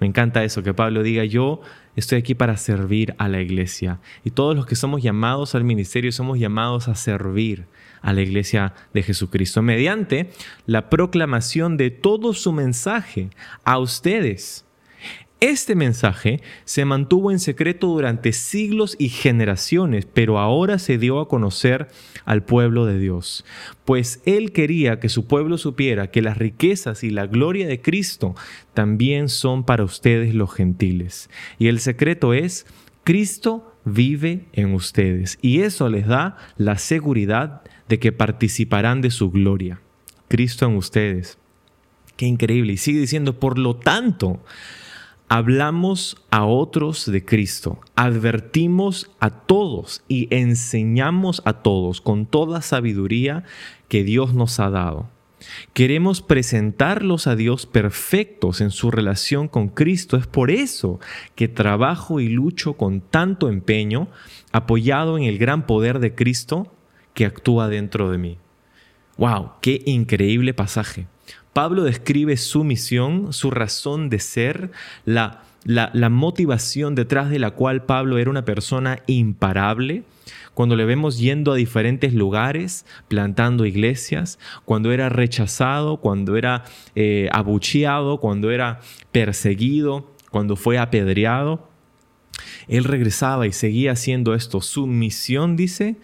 Me 0.00 0.06
encanta 0.06 0.44
eso, 0.44 0.62
que 0.62 0.74
Pablo 0.74 1.02
diga, 1.02 1.24
yo 1.24 1.60
estoy 1.96 2.18
aquí 2.18 2.34
para 2.34 2.56
servir 2.56 3.14
a 3.18 3.28
la 3.28 3.40
iglesia. 3.40 4.00
Y 4.24 4.30
todos 4.30 4.54
los 4.54 4.66
que 4.66 4.76
somos 4.76 5.02
llamados 5.02 5.54
al 5.54 5.64
ministerio 5.64 6.12
somos 6.12 6.38
llamados 6.38 6.88
a 6.88 6.94
servir 6.94 7.66
a 8.02 8.12
la 8.12 8.22
iglesia 8.22 8.74
de 8.94 9.02
Jesucristo 9.02 9.62
mediante 9.62 10.30
la 10.66 10.90
proclamación 10.90 11.76
de 11.76 11.90
todo 11.90 12.34
su 12.34 12.52
mensaje 12.52 13.30
a 13.64 13.78
ustedes. 13.78 14.64
Este 15.40 15.76
mensaje 15.76 16.40
se 16.64 16.84
mantuvo 16.84 17.30
en 17.30 17.38
secreto 17.38 17.86
durante 17.86 18.32
siglos 18.32 18.96
y 18.98 19.08
generaciones, 19.08 20.04
pero 20.04 20.40
ahora 20.40 20.80
se 20.80 20.98
dio 20.98 21.20
a 21.20 21.28
conocer 21.28 21.86
al 22.24 22.42
pueblo 22.42 22.86
de 22.86 22.98
Dios, 22.98 23.44
pues 23.84 24.20
Él 24.24 24.50
quería 24.50 24.98
que 24.98 25.08
su 25.08 25.28
pueblo 25.28 25.56
supiera 25.56 26.10
que 26.10 26.22
las 26.22 26.38
riquezas 26.38 27.04
y 27.04 27.10
la 27.10 27.28
gloria 27.28 27.68
de 27.68 27.80
Cristo 27.80 28.34
también 28.74 29.28
son 29.28 29.62
para 29.62 29.84
ustedes 29.84 30.34
los 30.34 30.52
gentiles. 30.52 31.30
Y 31.56 31.68
el 31.68 31.78
secreto 31.78 32.34
es, 32.34 32.66
Cristo 33.04 33.67
vive 33.84 34.46
en 34.52 34.74
ustedes, 34.74 35.38
y 35.42 35.60
eso 35.60 35.88
les 35.88 36.06
da 36.06 36.36
la 36.56 36.78
seguridad 36.78 37.62
de 37.88 37.98
que 37.98 38.12
participarán 38.12 39.00
de 39.00 39.10
su 39.10 39.30
gloria. 39.30 39.80
Cristo 40.28 40.66
en 40.66 40.76
ustedes. 40.76 41.38
Qué 42.16 42.26
increíble. 42.26 42.74
Y 42.74 42.76
sigue 42.76 43.00
diciendo, 43.00 43.38
por 43.38 43.58
lo 43.58 43.76
tanto, 43.76 44.40
hablamos 45.28 46.16
a 46.30 46.44
otros 46.44 47.10
de 47.10 47.24
Cristo, 47.24 47.80
advertimos 47.96 49.10
a 49.20 49.30
todos 49.30 50.02
y 50.08 50.28
enseñamos 50.34 51.42
a 51.44 51.54
todos 51.54 52.00
con 52.00 52.26
toda 52.26 52.62
sabiduría 52.62 53.44
que 53.88 54.04
Dios 54.04 54.34
nos 54.34 54.58
ha 54.60 54.70
dado. 54.70 55.08
Queremos 55.72 56.22
presentarlos 56.22 57.26
a 57.26 57.36
Dios 57.36 57.66
perfectos 57.66 58.60
en 58.60 58.70
su 58.70 58.90
relación 58.90 59.48
con 59.48 59.68
Cristo. 59.68 60.16
Es 60.16 60.26
por 60.26 60.50
eso 60.50 61.00
que 61.34 61.48
trabajo 61.48 62.20
y 62.20 62.28
lucho 62.28 62.74
con 62.74 63.00
tanto 63.00 63.48
empeño, 63.48 64.08
apoyado 64.52 65.16
en 65.16 65.24
el 65.24 65.38
gran 65.38 65.66
poder 65.66 65.98
de 65.98 66.14
Cristo 66.14 66.72
que 67.14 67.26
actúa 67.26 67.68
dentro 67.68 68.10
de 68.10 68.18
mí. 68.18 68.38
¡Wow! 69.16 69.52
¡Qué 69.60 69.82
increíble 69.86 70.54
pasaje! 70.54 71.06
Pablo 71.52 71.82
describe 71.82 72.36
su 72.36 72.62
misión, 72.62 73.32
su 73.32 73.50
razón 73.50 74.10
de 74.10 74.20
ser, 74.20 74.70
la, 75.04 75.42
la, 75.64 76.08
motivación 76.08 76.94
detrás 76.94 77.30
de 77.30 77.40
la 77.40 77.50
cual 77.50 77.84
Pablo 77.84 78.18
era 78.18 78.30
una 78.30 78.44
persona 78.44 79.00
imparable, 79.08 80.04
cuando 80.58 80.74
le 80.74 80.86
vemos 80.86 81.20
yendo 81.20 81.52
a 81.52 81.54
diferentes 81.54 82.12
lugares, 82.14 82.84
plantando 83.06 83.64
iglesias, 83.64 84.40
cuando 84.64 84.90
era 84.90 85.08
rechazado, 85.08 85.98
cuando 85.98 86.36
era 86.36 86.64
eh, 86.96 87.28
abucheado, 87.30 88.18
cuando 88.18 88.50
era 88.50 88.80
perseguido, 89.12 90.10
cuando 90.32 90.56
fue 90.56 90.76
apedreado, 90.78 91.68
él 92.66 92.82
regresaba 92.82 93.46
y 93.46 93.52
seguía 93.52 93.92
haciendo 93.92 94.34
esto. 94.34 94.60
Su 94.60 94.88
misión, 94.88 95.54
dice, 95.54 95.94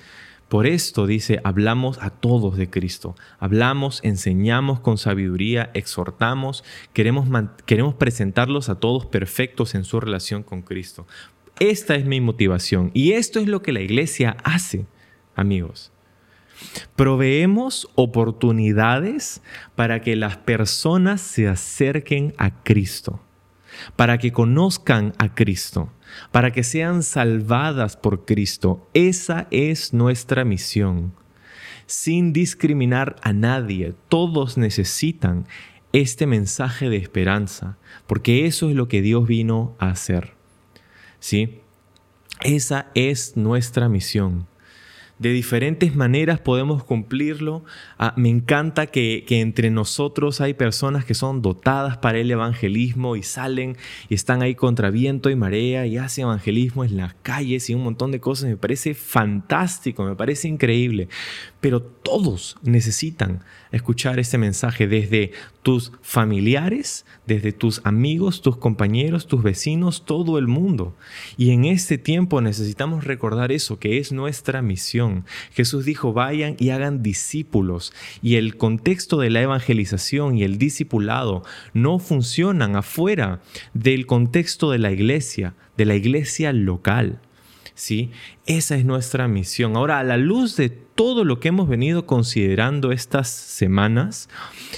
por 0.48 0.68
esto 0.68 1.08
dice, 1.08 1.40
hablamos 1.42 1.98
a 2.00 2.10
todos 2.10 2.56
de 2.56 2.70
Cristo, 2.70 3.16
hablamos, 3.40 3.98
enseñamos 4.04 4.78
con 4.78 4.98
sabiduría, 4.98 5.72
exhortamos, 5.74 6.62
queremos, 6.92 7.26
queremos 7.66 7.94
presentarlos 7.94 8.68
a 8.68 8.76
todos 8.76 9.04
perfectos 9.04 9.74
en 9.74 9.82
su 9.82 9.98
relación 9.98 10.44
con 10.44 10.62
Cristo. 10.62 11.08
Esta 11.60 11.94
es 11.94 12.04
mi 12.04 12.20
motivación 12.20 12.90
y 12.94 13.12
esto 13.12 13.38
es 13.38 13.46
lo 13.46 13.62
que 13.62 13.72
la 13.72 13.80
iglesia 13.80 14.36
hace, 14.42 14.86
amigos. 15.36 15.92
Proveemos 16.96 17.88
oportunidades 17.94 19.40
para 19.76 20.00
que 20.00 20.16
las 20.16 20.36
personas 20.36 21.20
se 21.20 21.48
acerquen 21.48 22.34
a 22.38 22.62
Cristo, 22.62 23.20
para 23.96 24.18
que 24.18 24.32
conozcan 24.32 25.12
a 25.18 25.34
Cristo, 25.34 25.92
para 26.32 26.52
que 26.52 26.64
sean 26.64 27.02
salvadas 27.02 27.96
por 27.96 28.24
Cristo. 28.24 28.88
Esa 28.94 29.46
es 29.50 29.92
nuestra 29.92 30.44
misión. 30.44 31.12
Sin 31.86 32.32
discriminar 32.32 33.16
a 33.22 33.32
nadie, 33.32 33.94
todos 34.08 34.56
necesitan 34.56 35.46
este 35.92 36.26
mensaje 36.26 36.88
de 36.88 36.96
esperanza, 36.96 37.78
porque 38.06 38.46
eso 38.46 38.70
es 38.70 38.74
lo 38.74 38.88
que 38.88 39.02
Dios 39.02 39.28
vino 39.28 39.76
a 39.78 39.90
hacer. 39.90 40.33
¿Sí? 41.24 41.62
Esa 42.42 42.90
es 42.94 43.34
nuestra 43.34 43.88
misión 43.88 44.46
de 45.18 45.32
diferentes 45.32 45.94
maneras 45.94 46.40
podemos 46.40 46.82
cumplirlo. 46.82 47.64
Ah, 47.98 48.14
me 48.16 48.28
encanta 48.28 48.86
que, 48.86 49.24
entre 49.28 49.70
nosotros 49.70 50.40
hay 50.40 50.54
personas 50.54 51.04
que 51.04 51.14
son 51.14 51.42
dotadas 51.42 51.98
para 51.98 52.18
el 52.18 52.30
evangelismo 52.30 53.16
y 53.16 53.22
salen 53.22 53.76
y 54.08 54.14
están 54.14 54.42
ahí 54.42 54.54
contra 54.54 54.90
viento 54.90 55.30
y 55.30 55.36
marea 55.36 55.86
y 55.86 55.98
hacen 55.98 56.24
evangelismo 56.24 56.84
en 56.84 56.96
las 56.96 57.14
calles 57.22 57.70
y 57.70 57.74
un 57.74 57.84
montón 57.84 58.10
de 58.10 58.20
cosas. 58.20 58.48
Me 58.48 58.56
parece 58.56 58.94
fantástico, 58.94 60.04
me 60.04 60.16
parece 60.16 60.48
increíble. 60.48 61.08
Pero 61.60 61.80
todos 61.80 62.56
necesitan 62.62 63.42
escuchar 63.72 64.18
ese 64.18 64.36
mensaje 64.36 64.86
desde 64.86 65.32
tus 65.62 65.92
familiares, 66.02 67.06
desde 67.26 67.52
tus 67.52 67.80
amigos, 67.84 68.42
tus 68.42 68.56
compañeros, 68.56 69.26
tus 69.26 69.42
vecinos, 69.42 70.04
todo 70.04 70.38
el 70.38 70.46
mundo. 70.46 70.94
Y 71.38 71.50
en 71.50 71.64
este 71.64 71.96
tiempo 71.96 72.40
necesitamos 72.40 73.04
recordar 73.04 73.50
eso, 73.50 73.78
que 73.78 73.98
es 73.98 74.12
nuestra 74.12 74.60
misión. 74.60 75.03
Jesús 75.52 75.84
dijo, 75.84 76.12
vayan 76.12 76.56
y 76.58 76.70
hagan 76.70 77.02
discípulos. 77.02 77.92
Y 78.22 78.36
el 78.36 78.56
contexto 78.56 79.18
de 79.18 79.30
la 79.30 79.42
evangelización 79.42 80.36
y 80.36 80.44
el 80.44 80.58
discipulado 80.58 81.42
no 81.72 81.98
funcionan 81.98 82.76
afuera 82.76 83.40
del 83.72 84.06
contexto 84.06 84.70
de 84.70 84.78
la 84.78 84.92
iglesia, 84.92 85.54
de 85.76 85.84
la 85.84 85.94
iglesia 85.94 86.52
local. 86.52 87.20
¿sí? 87.74 88.10
Esa 88.46 88.76
es 88.76 88.84
nuestra 88.84 89.28
misión. 89.28 89.76
Ahora, 89.76 89.98
a 89.98 90.04
la 90.04 90.16
luz 90.16 90.56
de 90.56 90.70
todo 90.70 91.24
lo 91.24 91.40
que 91.40 91.48
hemos 91.48 91.68
venido 91.68 92.06
considerando 92.06 92.92
estas 92.92 93.28
semanas, 93.28 94.28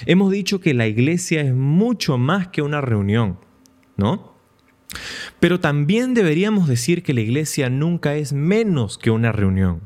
hemos 0.07 0.33
dicho 0.33 0.61
que 0.61 0.75
la 0.75 0.87
iglesia 0.87 1.43
es 1.43 1.55
mucho 1.55 2.19
más 2.19 2.49
que 2.49 2.63
una 2.63 2.81
reunión, 2.81 3.39
¿no? 3.97 4.35
Pero 5.41 5.61
también 5.61 6.15
deberíamos 6.15 6.69
decir 6.69 7.03
que 7.03 7.13
la 7.13 7.21
iglesia 7.21 7.69
nunca 7.69 8.15
es 8.15 8.33
menos 8.33 8.99
que 8.99 9.11
una 9.11 9.33
reunión. 9.33 9.83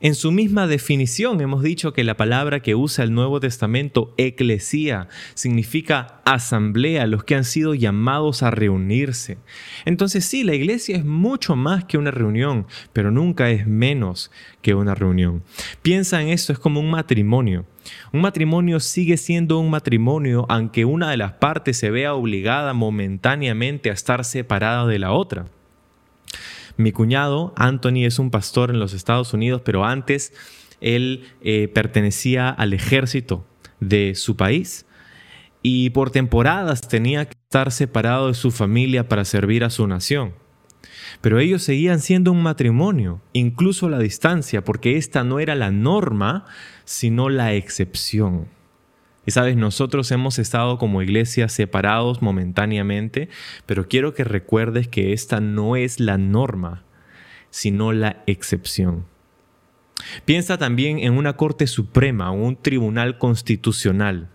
En 0.00 0.14
su 0.14 0.30
misma 0.30 0.68
definición 0.68 1.40
hemos 1.40 1.62
dicho 1.62 1.92
que 1.92 2.04
la 2.04 2.16
palabra 2.16 2.60
que 2.60 2.76
usa 2.76 3.02
el 3.04 3.12
Nuevo 3.12 3.40
Testamento, 3.40 4.14
eclesía, 4.16 5.08
significa 5.34 6.20
asamblea, 6.24 7.06
los 7.08 7.24
que 7.24 7.34
han 7.34 7.44
sido 7.44 7.74
llamados 7.74 8.44
a 8.44 8.52
reunirse. 8.52 9.38
Entonces 9.84 10.24
sí, 10.24 10.44
la 10.44 10.54
iglesia 10.54 10.96
es 10.96 11.04
mucho 11.04 11.56
más 11.56 11.84
que 11.84 11.98
una 11.98 12.12
reunión, 12.12 12.66
pero 12.92 13.10
nunca 13.10 13.50
es 13.50 13.66
menos 13.66 14.30
que 14.62 14.74
una 14.74 14.94
reunión. 14.94 15.42
Piensa 15.82 16.22
en 16.22 16.28
esto, 16.28 16.52
es 16.52 16.60
como 16.60 16.78
un 16.78 16.90
matrimonio. 16.90 17.66
Un 18.12 18.20
matrimonio 18.20 18.80
sigue 18.80 19.16
siendo 19.16 19.58
un 19.58 19.70
matrimonio 19.70 20.46
aunque 20.48 20.84
una 20.84 21.10
de 21.10 21.16
las 21.16 21.32
partes 21.32 21.78
se 21.78 21.90
vea 21.90 22.14
obligada 22.14 22.72
momentáneamente 22.72 23.90
a 23.90 23.94
estar 23.94 24.24
separada 24.24 24.86
de 24.86 24.98
la 24.98 25.12
otra. 25.12 25.46
Mi 26.78 26.92
cuñado, 26.92 27.52
Anthony, 27.56 28.04
es 28.04 28.20
un 28.20 28.30
pastor 28.30 28.70
en 28.70 28.78
los 28.78 28.94
Estados 28.94 29.34
Unidos, 29.34 29.62
pero 29.64 29.84
antes 29.84 30.32
él 30.80 31.24
eh, 31.42 31.66
pertenecía 31.66 32.50
al 32.50 32.72
ejército 32.72 33.44
de 33.80 34.14
su 34.14 34.36
país 34.36 34.86
y 35.60 35.90
por 35.90 36.12
temporadas 36.12 36.86
tenía 36.86 37.24
que 37.24 37.36
estar 37.36 37.72
separado 37.72 38.28
de 38.28 38.34
su 38.34 38.52
familia 38.52 39.08
para 39.08 39.24
servir 39.24 39.64
a 39.64 39.70
su 39.70 39.88
nación. 39.88 40.34
Pero 41.20 41.40
ellos 41.40 41.64
seguían 41.64 41.98
siendo 41.98 42.30
un 42.30 42.44
matrimonio, 42.44 43.20
incluso 43.32 43.86
a 43.86 43.90
la 43.90 43.98
distancia, 43.98 44.62
porque 44.62 44.96
esta 44.96 45.24
no 45.24 45.40
era 45.40 45.56
la 45.56 45.72
norma, 45.72 46.46
sino 46.84 47.28
la 47.28 47.54
excepción. 47.54 48.46
Y 49.28 49.30
sabes, 49.30 49.58
nosotros 49.58 50.10
hemos 50.10 50.38
estado 50.38 50.78
como 50.78 51.02
iglesia 51.02 51.50
separados 51.50 52.22
momentáneamente, 52.22 53.28
pero 53.66 53.86
quiero 53.86 54.14
que 54.14 54.24
recuerdes 54.24 54.88
que 54.88 55.12
esta 55.12 55.38
no 55.38 55.76
es 55.76 56.00
la 56.00 56.16
norma, 56.16 56.84
sino 57.50 57.92
la 57.92 58.22
excepción. 58.26 59.04
Piensa 60.24 60.56
también 60.56 61.00
en 61.00 61.12
una 61.12 61.36
Corte 61.36 61.66
Suprema 61.66 62.30
un 62.30 62.56
Tribunal 62.56 63.18
Constitucional. 63.18 64.30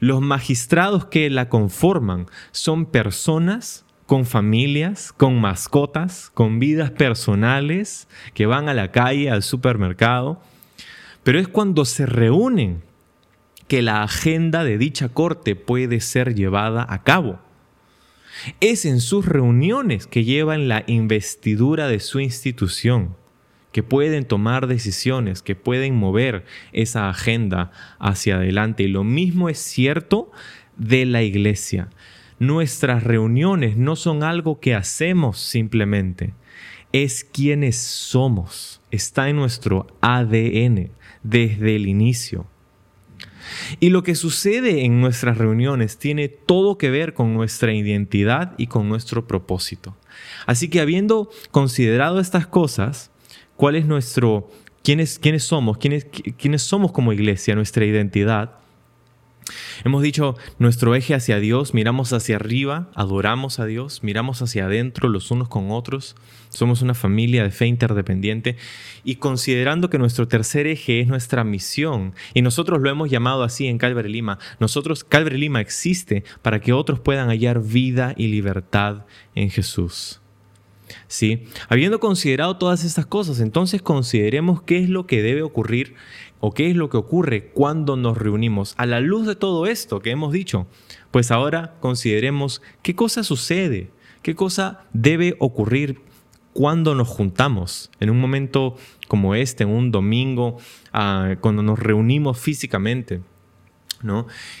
Los 0.00 0.20
magistrados 0.20 1.04
que 1.04 1.30
la 1.30 1.48
conforman 1.48 2.26
son 2.50 2.86
personas 2.86 3.86
con 4.06 4.26
familias, 4.26 5.12
con 5.12 5.40
mascotas, 5.40 6.32
con 6.34 6.58
vidas 6.58 6.90
personales, 6.90 8.08
que 8.34 8.46
van 8.46 8.68
a 8.68 8.74
la 8.74 8.90
calle, 8.90 9.30
al 9.30 9.44
supermercado, 9.44 10.42
pero 11.22 11.38
es 11.38 11.46
cuando 11.46 11.84
se 11.84 12.04
reúnen 12.04 12.82
que 13.68 13.82
la 13.82 14.02
agenda 14.02 14.64
de 14.64 14.78
dicha 14.78 15.08
corte 15.08 15.56
puede 15.56 16.00
ser 16.00 16.34
llevada 16.34 16.86
a 16.88 17.02
cabo. 17.02 17.38
Es 18.60 18.84
en 18.84 19.00
sus 19.00 19.26
reuniones 19.26 20.06
que 20.06 20.24
llevan 20.24 20.68
la 20.68 20.84
investidura 20.86 21.88
de 21.88 22.00
su 22.00 22.20
institución, 22.20 23.16
que 23.72 23.82
pueden 23.82 24.24
tomar 24.24 24.66
decisiones, 24.66 25.42
que 25.42 25.54
pueden 25.54 25.94
mover 25.96 26.44
esa 26.72 27.08
agenda 27.08 27.70
hacia 27.98 28.36
adelante. 28.36 28.84
Y 28.84 28.88
lo 28.88 29.04
mismo 29.04 29.48
es 29.48 29.58
cierto 29.58 30.30
de 30.76 31.06
la 31.06 31.22
iglesia. 31.22 31.88
Nuestras 32.38 33.04
reuniones 33.04 33.76
no 33.76 33.96
son 33.96 34.22
algo 34.22 34.60
que 34.60 34.74
hacemos 34.74 35.38
simplemente, 35.38 36.34
es 36.92 37.24
quienes 37.24 37.76
somos, 37.76 38.80
está 38.90 39.28
en 39.28 39.36
nuestro 39.36 39.86
ADN 40.00 40.90
desde 41.22 41.76
el 41.76 41.86
inicio. 41.88 42.46
Y 43.80 43.90
lo 43.90 44.02
que 44.02 44.14
sucede 44.14 44.84
en 44.84 45.00
nuestras 45.00 45.38
reuniones 45.38 45.98
tiene 45.98 46.28
todo 46.28 46.78
que 46.78 46.90
ver 46.90 47.14
con 47.14 47.34
nuestra 47.34 47.72
identidad 47.72 48.54
y 48.58 48.66
con 48.66 48.88
nuestro 48.88 49.26
propósito. 49.26 49.96
Así 50.46 50.68
que 50.68 50.80
habiendo 50.80 51.30
considerado 51.50 52.20
estas 52.20 52.46
cosas, 52.46 53.10
¿cuál 53.56 53.76
es 53.76 53.86
nuestro, 53.86 54.50
quiénes, 54.82 55.18
quiénes 55.18 55.44
somos, 55.44 55.78
quiénes, 55.78 56.06
quiénes 56.38 56.62
somos 56.62 56.92
como 56.92 57.12
iglesia, 57.12 57.54
nuestra 57.54 57.84
identidad? 57.84 58.63
Hemos 59.84 60.02
dicho 60.02 60.36
nuestro 60.58 60.94
eje 60.94 61.14
hacia 61.14 61.38
Dios, 61.38 61.74
miramos 61.74 62.12
hacia 62.12 62.36
arriba, 62.36 62.88
adoramos 62.94 63.58
a 63.58 63.66
Dios, 63.66 64.02
miramos 64.02 64.40
hacia 64.42 64.66
adentro 64.66 65.08
los 65.08 65.30
unos 65.30 65.48
con 65.48 65.70
otros, 65.70 66.16
somos 66.48 66.82
una 66.82 66.94
familia 66.94 67.42
de 67.42 67.50
fe 67.50 67.66
interdependiente 67.66 68.56
y 69.04 69.16
considerando 69.16 69.90
que 69.90 69.98
nuestro 69.98 70.28
tercer 70.28 70.66
eje 70.66 71.00
es 71.00 71.08
nuestra 71.08 71.44
misión 71.44 72.14
y 72.32 72.42
nosotros 72.42 72.80
lo 72.80 72.90
hemos 72.90 73.10
llamado 73.10 73.42
así 73.42 73.66
en 73.66 73.78
Calvary 73.78 74.10
Lima, 74.10 74.38
nosotros 74.60 75.04
Calvary 75.04 75.38
Lima 75.38 75.60
existe 75.60 76.24
para 76.42 76.60
que 76.60 76.72
otros 76.72 77.00
puedan 77.00 77.28
hallar 77.28 77.60
vida 77.62 78.14
y 78.16 78.28
libertad 78.28 79.04
en 79.34 79.50
Jesús. 79.50 80.20
¿Sí? 81.08 81.44
Habiendo 81.68 81.98
considerado 81.98 82.56
todas 82.56 82.84
estas 82.84 83.06
cosas, 83.06 83.40
entonces 83.40 83.80
consideremos 83.80 84.62
qué 84.62 84.78
es 84.78 84.88
lo 84.88 85.06
que 85.06 85.22
debe 85.22 85.42
ocurrir 85.42 85.94
o 86.46 86.52
qué 86.52 86.68
es 86.68 86.76
lo 86.76 86.90
que 86.90 86.98
ocurre 86.98 87.46
cuando 87.54 87.96
nos 87.96 88.18
reunimos. 88.18 88.74
A 88.76 88.84
la 88.84 89.00
luz 89.00 89.26
de 89.26 89.34
todo 89.34 89.64
esto 89.64 90.00
que 90.00 90.10
hemos 90.10 90.30
dicho, 90.30 90.66
pues 91.10 91.30
ahora 91.30 91.76
consideremos 91.80 92.60
qué 92.82 92.94
cosa 92.94 93.24
sucede, 93.24 93.88
qué 94.20 94.34
cosa 94.34 94.84
debe 94.92 95.36
ocurrir 95.38 96.02
cuando 96.52 96.94
nos 96.94 97.08
juntamos 97.08 97.90
en 97.98 98.10
un 98.10 98.20
momento 98.20 98.76
como 99.08 99.34
este, 99.34 99.64
en 99.64 99.70
un 99.70 99.90
domingo, 99.90 100.58
ah, 100.92 101.36
cuando 101.40 101.62
nos 101.62 101.78
reunimos 101.78 102.38
físicamente. 102.38 103.22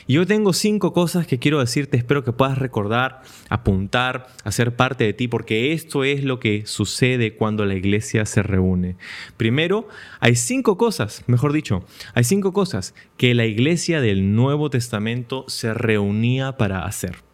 Y 0.06 0.14
yo 0.14 0.26
tengo 0.26 0.52
cinco 0.52 0.92
cosas 0.92 1.26
que 1.26 1.38
quiero 1.38 1.60
decirte, 1.60 1.96
espero 1.96 2.24
que 2.24 2.32
puedas 2.32 2.58
recordar, 2.58 3.22
apuntar, 3.48 4.28
hacer 4.44 4.74
parte 4.74 5.04
de 5.04 5.12
ti, 5.12 5.28
porque 5.28 5.72
esto 5.72 6.04
es 6.04 6.24
lo 6.24 6.40
que 6.40 6.66
sucede 6.66 7.36
cuando 7.36 7.66
la 7.66 7.74
iglesia 7.74 8.24
se 8.26 8.42
reúne. 8.42 8.96
Primero, 9.36 9.88
hay 10.20 10.36
cinco 10.36 10.76
cosas, 10.76 11.24
mejor 11.26 11.52
dicho, 11.52 11.84
hay 12.14 12.24
cinco 12.24 12.52
cosas 12.52 12.94
que 13.16 13.34
la 13.34 13.46
iglesia 13.46 14.00
del 14.00 14.34
Nuevo 14.34 14.70
Testamento 14.70 15.44
se 15.48 15.74
reunía 15.74 16.56
para 16.56 16.84
hacer. 16.84 17.33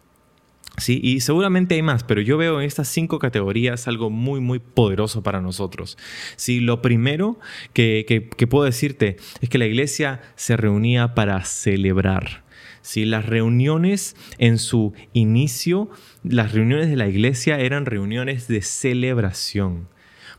Sí, 0.81 0.99
y 1.03 1.19
seguramente 1.19 1.75
hay 1.75 1.83
más, 1.83 2.03
pero 2.03 2.21
yo 2.21 2.39
veo 2.39 2.59
en 2.59 2.65
estas 2.65 2.87
cinco 2.87 3.19
categorías 3.19 3.87
algo 3.87 4.09
muy, 4.09 4.39
muy 4.39 4.57
poderoso 4.57 5.21
para 5.21 5.39
nosotros. 5.39 5.95
Sí, 6.37 6.59
lo 6.59 6.81
primero 6.81 7.39
que, 7.73 8.27
puedo 8.49 8.65
decirte 8.65 9.17
es 9.41 9.49
que 9.49 9.59
la 9.59 9.67
iglesia 9.67 10.21
se 10.35 10.57
reunía 10.57 11.13
para 11.13 11.45
celebrar. 11.45 12.43
Sí, 12.81 13.05
las 13.05 13.27
reuniones 13.27 14.15
en 14.39 14.57
su 14.57 14.93
inicio, 15.13 15.91
las 16.23 16.51
reuniones 16.51 16.89
de 16.89 16.95
la 16.95 17.07
iglesia 17.07 17.59
eran 17.59 17.85
reuniones 17.85 18.47
de 18.47 18.63
celebración. 18.63 19.87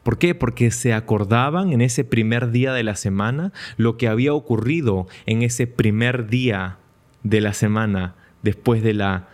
¿Por 0.02 0.18
qué? 0.18 0.34
Porque 0.34 0.72
se 0.72 0.92
acordaban 0.92 1.72
en 1.72 1.82
ese 1.82 2.02
primer 2.02 2.50
día 2.50 2.72
de 2.72 2.82
la 2.82 2.96
semana 2.96 3.52
lo 3.76 3.96
que 3.96 4.08
había 4.08 4.34
ocurrido 4.34 5.06
en 5.24 5.42
ese 5.42 5.68
primer 5.68 6.26
día 6.26 6.78
de 7.22 7.40
la 7.40 7.52
semana 7.52 8.16
después 8.42 8.82
de 8.82 8.94
la 8.94 9.31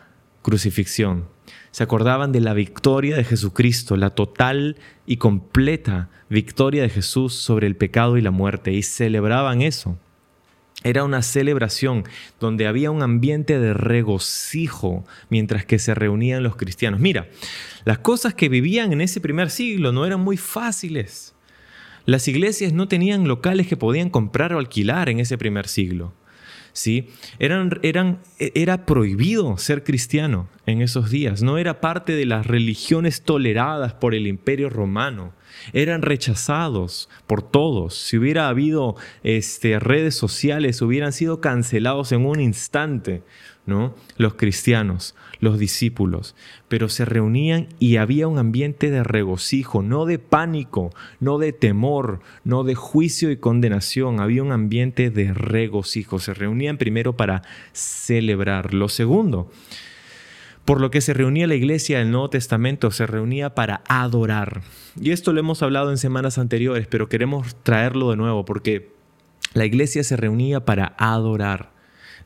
crucifixión. 0.49 1.29
Se 1.73 1.83
acordaban 1.83 2.33
de 2.33 2.41
la 2.41 2.55
victoria 2.55 3.17
de 3.17 3.25
Jesucristo, 3.25 3.99
la 3.99 4.11
total 4.11 4.77
y 5.07 5.19
completa 5.19 6.09
victoria 6.31 6.83
de 6.83 6.89
Jesús 6.89 7.35
sobre 7.35 7.67
el 7.67 7.77
pecado 7.77 8.17
y 8.17 8.23
la 8.23 8.31
muerte, 8.31 8.73
y 8.73 8.83
celebraban 8.83 9.61
eso. 9.61 9.99
Era 10.85 11.05
una 11.05 11.21
celebración 11.21 12.05
donde 12.41 12.67
había 12.67 12.91
un 12.91 13.03
ambiente 13.03 13.59
de 13.59 13.75
regocijo 13.75 15.05
mientras 15.29 15.67
que 15.67 15.79
se 15.79 15.95
reunían 15.95 16.43
los 16.43 16.57
cristianos. 16.57 16.99
Mira, 16.99 17.29
las 17.85 17.99
cosas 17.99 18.33
que 18.33 18.49
vivían 18.49 18.95
en 18.95 19.03
ese 19.03 19.21
primer 19.21 19.51
siglo 19.51 19.93
no 19.93 20.07
eran 20.07 20.21
muy 20.21 20.39
fáciles. 20.39 21.35
Las 22.07 22.27
iglesias 22.27 22.73
no 22.73 22.89
tenían 22.89 23.29
locales 23.29 23.67
que 23.67 23.77
podían 23.77 24.09
comprar 24.09 24.55
o 24.55 24.59
alquilar 24.59 25.11
en 25.11 25.21
ese 25.21 25.37
primer 25.37 25.69
siglo. 25.69 26.15
¿Sí? 26.79 27.09
Eran, 27.39 27.79
eran, 27.83 28.21
era 28.39 28.87
prohibido 28.87 29.59
ser 29.59 29.85
cristiano 29.85 30.49
en 30.67 30.81
esos 30.81 31.11
días, 31.11 31.43
no 31.43 31.59
era 31.59 31.81
parte 31.81 32.13
de 32.13 32.27
las 32.27 32.47
religiones 32.47 33.23
toleradas 33.23 33.95
por 33.95 34.15
el 34.15 34.27
imperio 34.27 34.71
romano, 34.71 35.33
eran 35.73 36.03
rechazados 36.03 37.09
por 37.27 37.43
todos. 37.43 37.95
Si 37.95 38.17
hubiera 38.17 38.49
habido 38.49 38.97
este, 39.23 39.79
redes 39.81 40.15
sociales, 40.15 40.81
hubieran 40.83 41.13
sido 41.13 41.41
cancelados 41.41 42.13
en 42.13 42.25
un 42.25 42.41
instante 42.41 43.23
los 44.17 44.35
cristianos, 44.35 45.15
los 45.41 45.59
discípulos, 45.59 46.35
pero 46.69 46.89
se 46.89 47.05
reunían 47.05 47.69
y 47.79 47.97
había 47.97 48.29
un 48.29 48.39
ambiente 48.39 48.91
de 48.91 49.05
regocijo, 49.05 49.83
no 49.83 50.05
de 50.05 50.19
pánico, 50.19 50.91
no 51.21 51.39
de 51.39 51.53
temor, 51.53 52.21
no 52.45 52.65
de 52.65 52.75
juicio 52.75 53.31
y 53.31 53.37
condenación, 53.37 54.21
había 54.21 54.43
un 54.43 54.53
ambiente 54.53 55.11
de 55.11 55.33
regocijo. 55.33 56.19
Se 56.19 56.35
reunían 56.35 56.79
primero 56.79 57.17
para 57.17 57.43
celebrar. 57.73 58.75
Lo 58.75 58.89
segundo, 58.89 59.51
por 60.65 60.81
lo 60.81 60.91
que 60.91 61.01
se 61.01 61.15
reunía 61.15 61.47
la 61.47 61.55
iglesia 61.55 61.99
del 61.99 62.11
Nuevo 62.11 62.31
Testamento, 62.31 62.91
se 62.91 63.07
reunía 63.07 63.55
para 63.55 63.83
adorar. 63.89 64.63
Y 65.01 65.13
esto 65.13 65.33
lo 65.33 65.41
hemos 65.41 65.63
hablado 65.63 65.91
en 65.91 65.99
semanas 65.99 66.39
anteriores, 66.39 66.87
pero 66.87 67.09
queremos 67.09 67.57
traerlo 67.63 68.11
de 68.11 68.17
nuevo 68.17 68.45
porque 68.45 68.93
la 69.55 69.65
iglesia 69.65 70.05
se 70.05 70.17
reunía 70.17 70.65
para 70.65 70.95
adorar. 70.99 71.78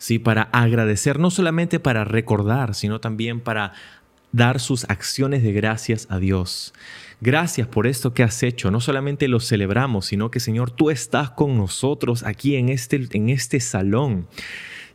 ¿Sí? 0.02 0.18
para 0.18 0.42
agradecer, 0.42 1.20
no 1.20 1.30
solamente 1.30 1.78
para 1.78 2.02
recordar, 2.02 2.74
sino 2.74 3.00
también 3.00 3.38
para 3.38 3.72
dar 4.32 4.58
sus 4.58 4.84
acciones 4.90 5.44
de 5.44 5.52
gracias 5.52 6.08
a 6.10 6.18
Dios. 6.18 6.74
Gracias 7.20 7.68
por 7.68 7.86
esto 7.86 8.12
que 8.12 8.24
has 8.24 8.42
hecho. 8.42 8.72
No 8.72 8.80
solamente 8.80 9.28
lo 9.28 9.38
celebramos, 9.38 10.06
sino 10.06 10.28
que 10.32 10.40
Señor, 10.40 10.72
tú 10.72 10.90
estás 10.90 11.30
con 11.30 11.56
nosotros 11.56 12.24
aquí 12.24 12.56
en 12.56 12.68
este, 12.68 13.06
en 13.12 13.30
este 13.30 13.60
salón. 13.60 14.26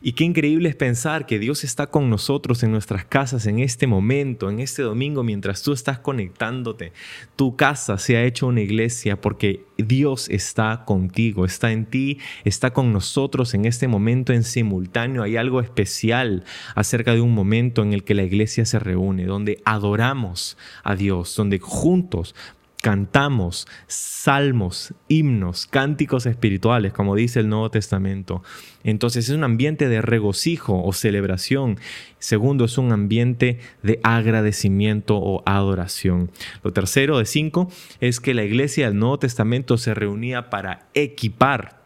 Y 0.00 0.12
qué 0.12 0.24
increíble 0.24 0.68
es 0.68 0.76
pensar 0.76 1.26
que 1.26 1.38
Dios 1.38 1.64
está 1.64 1.88
con 1.88 2.08
nosotros 2.10 2.62
en 2.62 2.70
nuestras 2.70 3.04
casas 3.04 3.46
en 3.46 3.58
este 3.58 3.86
momento, 3.86 4.48
en 4.48 4.60
este 4.60 4.82
domingo, 4.82 5.24
mientras 5.24 5.62
tú 5.62 5.72
estás 5.72 5.98
conectándote. 5.98 6.92
Tu 7.36 7.56
casa 7.56 7.98
se 7.98 8.16
ha 8.16 8.24
hecho 8.24 8.46
una 8.46 8.60
iglesia 8.60 9.20
porque 9.20 9.64
Dios 9.76 10.28
está 10.28 10.84
contigo, 10.84 11.44
está 11.44 11.72
en 11.72 11.86
ti, 11.86 12.18
está 12.44 12.72
con 12.72 12.92
nosotros 12.92 13.54
en 13.54 13.64
este 13.64 13.88
momento 13.88 14.32
en 14.32 14.44
simultáneo. 14.44 15.22
Hay 15.22 15.36
algo 15.36 15.60
especial 15.60 16.44
acerca 16.74 17.14
de 17.14 17.20
un 17.20 17.34
momento 17.34 17.82
en 17.82 17.92
el 17.92 18.04
que 18.04 18.14
la 18.14 18.22
iglesia 18.22 18.64
se 18.64 18.78
reúne, 18.78 19.24
donde 19.24 19.60
adoramos 19.64 20.56
a 20.84 20.94
Dios, 20.94 21.34
donde 21.36 21.58
juntos 21.58 22.34
cantamos 22.80 23.66
salmos, 23.86 24.94
himnos, 25.08 25.66
cánticos 25.66 26.26
espirituales, 26.26 26.92
como 26.92 27.16
dice 27.16 27.40
el 27.40 27.48
Nuevo 27.48 27.70
Testamento. 27.70 28.42
Entonces 28.84 29.28
es 29.28 29.34
un 29.34 29.44
ambiente 29.44 29.88
de 29.88 30.00
regocijo 30.00 30.82
o 30.82 30.92
celebración. 30.92 31.78
Segundo, 32.18 32.64
es 32.64 32.78
un 32.78 32.92
ambiente 32.92 33.58
de 33.82 34.00
agradecimiento 34.02 35.16
o 35.16 35.42
adoración. 35.46 36.30
Lo 36.62 36.72
tercero 36.72 37.18
de 37.18 37.26
cinco 37.26 37.70
es 38.00 38.20
que 38.20 38.34
la 38.34 38.44
iglesia 38.44 38.88
del 38.88 38.98
Nuevo 38.98 39.18
Testamento 39.18 39.76
se 39.78 39.94
reunía 39.94 40.50
para 40.50 40.88
equipar 40.94 41.77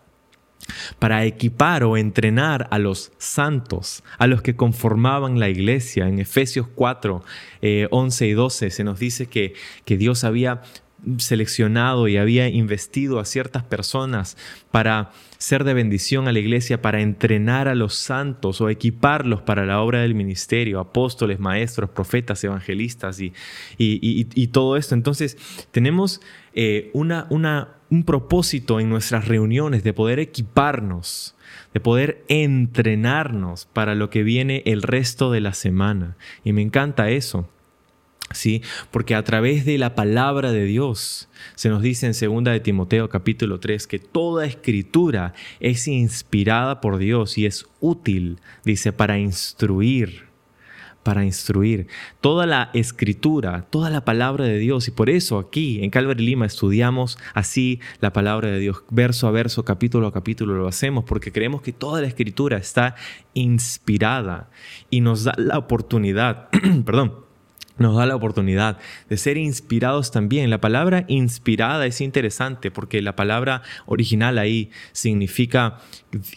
para 0.98 1.24
equipar 1.24 1.84
o 1.84 1.96
entrenar 1.96 2.68
a 2.70 2.78
los 2.78 3.12
santos, 3.18 4.02
a 4.18 4.26
los 4.26 4.42
que 4.42 4.56
conformaban 4.56 5.40
la 5.40 5.48
iglesia. 5.48 6.08
En 6.08 6.18
Efesios 6.18 6.66
4, 6.74 7.22
11 7.90 8.24
eh, 8.24 8.28
y 8.28 8.32
12 8.32 8.70
se 8.70 8.84
nos 8.84 8.98
dice 8.98 9.26
que, 9.26 9.54
que 9.84 9.96
Dios 9.96 10.24
había 10.24 10.62
seleccionado 11.18 12.06
y 12.06 12.16
había 12.16 12.48
investido 12.48 13.18
a 13.18 13.24
ciertas 13.24 13.64
personas 13.64 14.36
para 14.70 15.10
ser 15.38 15.64
de 15.64 15.74
bendición 15.74 16.28
a 16.28 16.32
la 16.32 16.38
iglesia, 16.38 16.80
para 16.80 17.00
entrenar 17.00 17.66
a 17.66 17.74
los 17.74 17.94
santos 17.94 18.60
o 18.60 18.70
equiparlos 18.70 19.42
para 19.42 19.66
la 19.66 19.80
obra 19.80 20.02
del 20.02 20.14
ministerio, 20.14 20.78
apóstoles, 20.78 21.40
maestros, 21.40 21.90
profetas, 21.90 22.44
evangelistas 22.44 23.20
y, 23.20 23.32
y, 23.76 24.46
todo 24.48 24.76
esto. 24.76 24.94
Entonces, 24.94 25.36
tenemos 25.72 26.20
eh, 26.54 26.90
una, 26.92 27.26
una, 27.30 27.76
un 27.92 28.04
propósito 28.04 28.80
en 28.80 28.88
nuestras 28.88 29.28
reuniones 29.28 29.84
de 29.84 29.92
poder 29.92 30.18
equiparnos, 30.18 31.34
de 31.74 31.80
poder 31.80 32.24
entrenarnos 32.28 33.66
para 33.66 33.94
lo 33.94 34.08
que 34.08 34.22
viene 34.22 34.62
el 34.64 34.80
resto 34.80 35.30
de 35.30 35.42
la 35.42 35.52
semana. 35.52 36.16
Y 36.42 36.54
me 36.54 36.62
encanta 36.62 37.10
eso. 37.10 37.46
¿sí? 38.30 38.62
Porque 38.90 39.14
a 39.14 39.22
través 39.24 39.66
de 39.66 39.76
la 39.76 39.94
palabra 39.94 40.52
de 40.52 40.64
Dios 40.64 41.28
se 41.54 41.68
nos 41.68 41.82
dice 41.82 42.06
en 42.06 42.12
2 42.12 42.44
de 42.44 42.60
Timoteo 42.60 43.10
capítulo 43.10 43.60
3 43.60 43.86
que 43.86 43.98
toda 43.98 44.46
escritura 44.46 45.34
es 45.60 45.86
inspirada 45.86 46.80
por 46.80 46.96
Dios 46.96 47.36
y 47.36 47.44
es 47.44 47.66
útil, 47.80 48.38
dice, 48.64 48.94
para 48.94 49.18
instruir, 49.18 50.31
para 51.02 51.24
instruir. 51.24 51.86
Toda 52.20 52.46
la 52.46 52.70
escritura, 52.74 53.66
toda 53.70 53.90
la 53.90 54.04
palabra 54.04 54.44
de 54.44 54.58
Dios, 54.58 54.88
y 54.88 54.90
por 54.90 55.10
eso 55.10 55.38
aquí 55.38 55.82
en 55.82 55.90
Calvary 55.90 56.24
Lima 56.24 56.46
estudiamos 56.46 57.18
así 57.34 57.80
la 58.00 58.12
palabra 58.12 58.50
de 58.50 58.58
Dios, 58.58 58.82
verso 58.90 59.26
a 59.26 59.30
verso, 59.30 59.64
capítulo 59.64 60.06
a 60.06 60.12
capítulo, 60.12 60.54
lo 60.54 60.68
hacemos 60.68 61.04
porque 61.04 61.32
creemos 61.32 61.62
que 61.62 61.72
toda 61.72 62.00
la 62.00 62.06
escritura 62.06 62.56
está 62.56 62.94
inspirada 63.34 64.50
y 64.90 65.00
nos 65.00 65.24
da 65.24 65.34
la 65.36 65.58
oportunidad, 65.58 66.48
perdón, 66.84 67.22
nos 67.78 67.96
da 67.96 68.06
la 68.06 68.16
oportunidad 68.16 68.78
de 69.08 69.16
ser 69.16 69.36
inspirados 69.36 70.10
también. 70.10 70.50
La 70.50 70.60
palabra 70.60 71.04
inspirada 71.08 71.86
es 71.86 72.00
interesante 72.00 72.70
porque 72.70 73.02
la 73.02 73.16
palabra 73.16 73.62
original 73.86 74.38
ahí 74.38 74.70
significa 74.92 75.78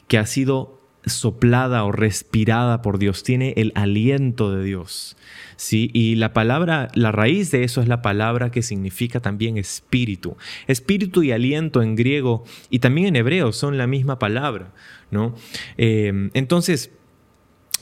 que 0.08 0.17
ha 0.17 0.25
sido 0.25 0.75
soplada 1.06 1.84
o 1.84 1.91
respirada 1.91 2.82
por 2.82 2.98
Dios, 2.98 3.24
tiene 3.24 3.54
el 3.58 3.72
aliento 3.76 4.52
de 4.52 4.63
Dios. 4.63 5.18
¿sí? 5.56 5.89
Y 5.94 6.15
la 6.15 6.34
palabra, 6.34 6.89
la 6.94 7.12
raíz 7.12 7.52
de 7.52 7.63
eso 7.63 7.82
es 7.82 7.88
la 7.88 8.02
palabra 8.02 8.52
que 8.52 8.62
significa 8.62 9.20
también 9.20 9.58
espíritu. 9.58 10.38
Espíritu 10.68 11.24
y 11.24 11.32
aliento 11.32 11.82
en 11.82 11.96
griego 11.96 12.44
y 12.70 12.80
también 12.80 13.08
en 13.08 13.15
hebreo 13.15 13.52
son 13.52 13.78
la 13.78 13.88
misma 13.88 14.20
palabra. 14.20 14.72
¿no? 15.12 15.36
Eh, 15.78 16.30
entonces, 16.34 16.91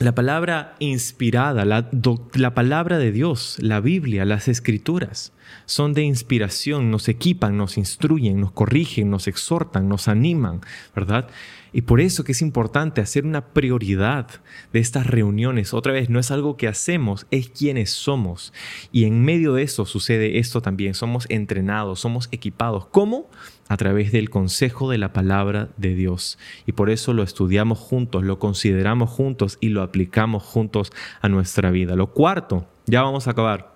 la 0.00 0.14
palabra 0.14 0.74
inspirada, 0.80 1.64
la, 1.64 1.88
la, 2.34 2.54
palabra 2.54 2.98
de 2.98 3.12
Dios, 3.12 3.58
la 3.60 3.80
Biblia, 3.80 4.24
las 4.24 4.48
escrituras, 4.48 5.32
son 5.66 5.92
de 5.94 6.02
inspiración, 6.02 6.90
nos 6.90 7.08
equipan, 7.08 7.56
nos 7.56 7.78
instruyen, 7.78 8.40
nos 8.40 8.50
corrigen, 8.50 9.08
nos 9.08 9.28
exhortan, 9.28 9.88
nos 9.88 10.08
animan, 10.08 10.62
¿verdad? 10.96 11.28
Y 11.74 11.82
por 11.82 12.00
eso 12.00 12.22
que 12.22 12.30
es 12.30 12.40
importante 12.40 13.00
hacer 13.00 13.26
una 13.26 13.48
prioridad 13.48 14.28
de 14.72 14.78
estas 14.78 15.08
reuniones. 15.08 15.74
Otra 15.74 15.92
vez, 15.92 16.08
no 16.08 16.20
es 16.20 16.30
algo 16.30 16.56
que 16.56 16.68
hacemos, 16.68 17.26
es 17.32 17.48
quienes 17.48 17.90
somos. 17.90 18.52
Y 18.92 19.06
en 19.06 19.24
medio 19.24 19.54
de 19.54 19.64
eso 19.64 19.84
sucede 19.84 20.38
esto 20.38 20.62
también. 20.62 20.94
Somos 20.94 21.26
entrenados, 21.30 21.98
somos 21.98 22.28
equipados. 22.30 22.86
¿Cómo? 22.86 23.28
A 23.68 23.76
través 23.76 24.12
del 24.12 24.30
consejo 24.30 24.88
de 24.88 24.98
la 24.98 25.12
palabra 25.12 25.70
de 25.76 25.96
Dios. 25.96 26.38
Y 26.64 26.72
por 26.72 26.90
eso 26.90 27.12
lo 27.12 27.24
estudiamos 27.24 27.80
juntos, 27.80 28.22
lo 28.22 28.38
consideramos 28.38 29.10
juntos 29.10 29.58
y 29.60 29.70
lo 29.70 29.82
aplicamos 29.82 30.44
juntos 30.44 30.92
a 31.22 31.28
nuestra 31.28 31.72
vida. 31.72 31.96
Lo 31.96 32.12
cuarto, 32.12 32.68
ya 32.86 33.02
vamos 33.02 33.26
a 33.26 33.32
acabar. 33.32 33.74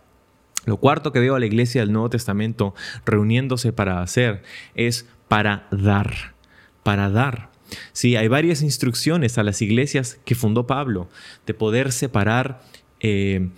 Lo 0.67 0.77
cuarto 0.77 1.11
que 1.11 1.19
veo 1.19 1.35
a 1.35 1.41
la 1.41 1.47
iglesia 1.47 1.81
del 1.81 1.93
Nuevo 1.93 2.11
Testamento 2.11 2.77
reuniéndose 3.05 3.73
para 3.73 4.03
hacer 4.03 4.45
es 4.77 5.09
para 5.27 5.67
dar, 5.73 6.37
para 6.85 7.11
dar. 7.11 7.58
Sí, 7.93 8.17
hay 8.17 8.29
varias 8.29 8.63
instrucciones 8.63 9.39
a 9.39 9.43
las 9.43 9.63
iglesias 9.63 10.19
que 10.25 10.35
fundó 10.35 10.67
Pablo 10.67 11.09
de 11.47 11.55
poder 11.55 11.93
separar 11.93 12.61
eh, 13.01 13.51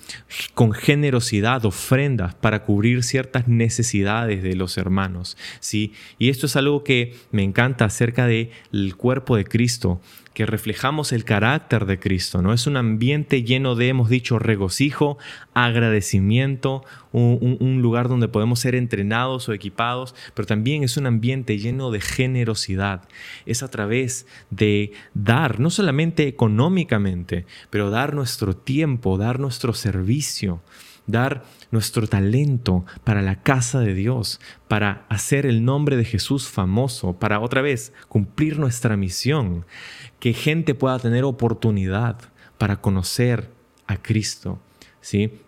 con 0.53 0.73
generosidad 0.73 1.65
ofrendas 1.65 2.35
para 2.35 2.65
cubrir 2.65 3.03
ciertas 3.03 3.49
necesidades 3.49 4.43
de 4.43 4.55
los 4.55 4.77
hermanos. 4.77 5.39
¿sí? 5.61 5.95
Y 6.19 6.29
esto 6.29 6.45
es 6.45 6.57
algo 6.57 6.85
que 6.85 7.17
me 7.33 7.43
encanta 7.43 7.87
acerca 7.87 8.27
del 8.27 8.97
cuerpo 8.99 9.37
de 9.37 9.45
Cristo, 9.45 10.01
que 10.35 10.47
reflejamos 10.47 11.13
el 11.13 11.25
carácter 11.25 11.87
de 11.87 11.99
Cristo, 11.99 12.41
¿no? 12.41 12.53
Es 12.53 12.67
un 12.67 12.77
ambiente 12.77 13.43
lleno 13.43 13.75
de, 13.75 13.89
hemos 13.89 14.09
dicho, 14.09 14.39
regocijo, 14.39 15.19
agradecimiento, 15.55 16.85
un, 17.13 17.83
lugar 17.83 18.09
donde 18.09 18.29
podemos 18.29 18.61
ser 18.61 18.77
entrenados 18.77 19.49
o 19.49 19.53
equipados, 19.53 20.15
pero 20.35 20.47
también 20.47 20.85
es 20.85 20.97
un 20.97 21.07
ambiente 21.07 21.59
lleno 21.59 21.91
de 21.91 22.01
generosidad. 22.01 23.09
Es 23.45 23.63
a 23.63 23.69
través 23.69 24.27
de 24.51 24.93
dar, 25.15 25.59
no 25.59 25.71
solamente 25.71 26.29
económicamente, 26.29 27.47
pero 27.71 27.91
dar 27.91 28.15
nuestro 28.15 28.55
tiempo, 28.55 29.19
dar 29.19 29.41
nuestro 29.41 29.75
servicio, 29.75 30.63
dar 31.07 31.45
nuestro 31.71 32.07
talento 32.07 32.85
para 33.05 33.23
la 33.23 33.43
casa 33.43 33.81
de 33.81 33.95
Dios, 33.95 34.41
para 34.69 35.07
hacer 35.09 35.47
el 35.47 35.65
nombre 35.65 35.97
de 35.97 36.05
Jesús 36.05 36.49
famoso, 36.49 37.19
para 37.19 37.41
otra 37.41 37.63
vez 37.63 37.93
cumplir 38.09 38.59
nuestra 38.59 38.97
misión, 38.97 39.65
que 40.19 40.33
gente 40.33 40.75
pueda 40.75 40.99
tener 40.99 41.25
oportunidad 41.25 42.19
para 42.59 42.81
conocer 42.81 43.51
a 43.87 43.97
Cristo, 43.97 44.61
¿sí? 45.01 45.41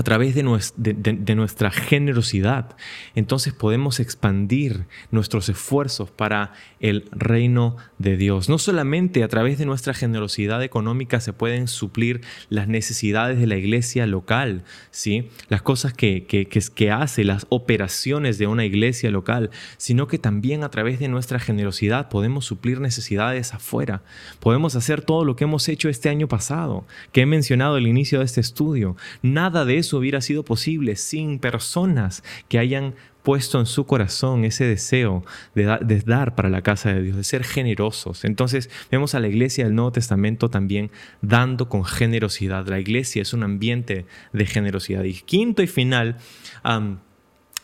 A 0.00 0.02
través 0.02 0.34
de, 0.34 1.34
nuestra 1.34 1.70
generosidad, 1.70 2.74
entonces 3.14 3.52
podemos 3.52 4.00
expandir 4.00 4.86
nuestros 5.10 5.50
esfuerzos 5.50 6.10
para 6.10 6.54
el 6.80 7.04
reino 7.12 7.76
de 7.98 8.16
Dios. 8.16 8.48
No 8.48 8.56
solamente 8.56 9.22
a 9.22 9.28
través 9.28 9.58
de 9.58 9.66
nuestra 9.66 9.92
generosidad 9.92 10.62
económica 10.62 11.20
se 11.20 11.34
pueden 11.34 11.68
suplir 11.68 12.22
las 12.48 12.66
necesidades 12.66 13.38
de 13.38 13.46
la 13.46 13.56
iglesia 13.56 14.06
local, 14.06 14.64
¿sí? 14.90 15.28
las 15.50 15.60
cosas 15.60 15.92
que, 15.92 16.24
que, 16.24 16.46
que 16.46 16.90
hace, 16.90 17.22
las 17.22 17.46
operaciones 17.50 18.38
de 18.38 18.46
una 18.46 18.64
iglesia 18.64 19.10
local, 19.10 19.50
sino 19.76 20.08
que 20.08 20.18
también 20.18 20.64
a 20.64 20.70
través 20.70 20.98
de 20.98 21.08
nuestra 21.08 21.38
generosidad 21.38 22.08
podemos 22.08 22.46
suplir 22.46 22.80
necesidades 22.80 23.52
afuera. 23.52 24.00
Podemos 24.38 24.76
hacer 24.76 25.02
todo 25.02 25.26
lo 25.26 25.36
que 25.36 25.44
hemos 25.44 25.68
hecho 25.68 25.90
este 25.90 26.08
año 26.08 26.26
pasado, 26.26 26.86
que 27.12 27.20
he 27.20 27.26
mencionado 27.26 27.74
al 27.74 27.86
inicio 27.86 28.20
de 28.20 28.24
este 28.24 28.40
estudio. 28.40 28.96
Nada 29.20 29.66
de 29.66 29.76
eso 29.76 29.89
hubiera 29.98 30.20
sido 30.20 30.44
posible 30.44 30.96
sin 30.96 31.38
personas 31.38 32.22
que 32.48 32.58
hayan 32.58 32.94
puesto 33.22 33.60
en 33.60 33.66
su 33.66 33.86
corazón 33.86 34.44
ese 34.44 34.64
deseo 34.64 35.24
de, 35.54 36.02
dar 36.06 36.34
para 36.34 36.48
la 36.48 36.62
casa 36.62 36.92
de 36.92 37.02
Dios, 37.02 37.16
de 37.16 37.24
ser 37.24 37.44
generosos. 37.44 38.24
Entonces 38.24 38.70
vemos 38.90 39.14
a 39.14 39.20
la 39.20 39.28
iglesia 39.28 39.64
del 39.64 39.74
Nuevo 39.74 39.92
Testamento 39.92 40.48
también 40.48 40.90
dando 41.20 41.68
con 41.68 41.84
generosidad. 41.84 42.66
La 42.66 42.80
iglesia 42.80 43.22
es 43.22 43.32
un 43.32 43.42
ambiente 43.42 44.06
de 44.32 44.46
generosidad. 44.46 45.04
Y 45.04 45.14
quinto 45.14 45.62
y 45.62 45.66
final, 45.66 46.16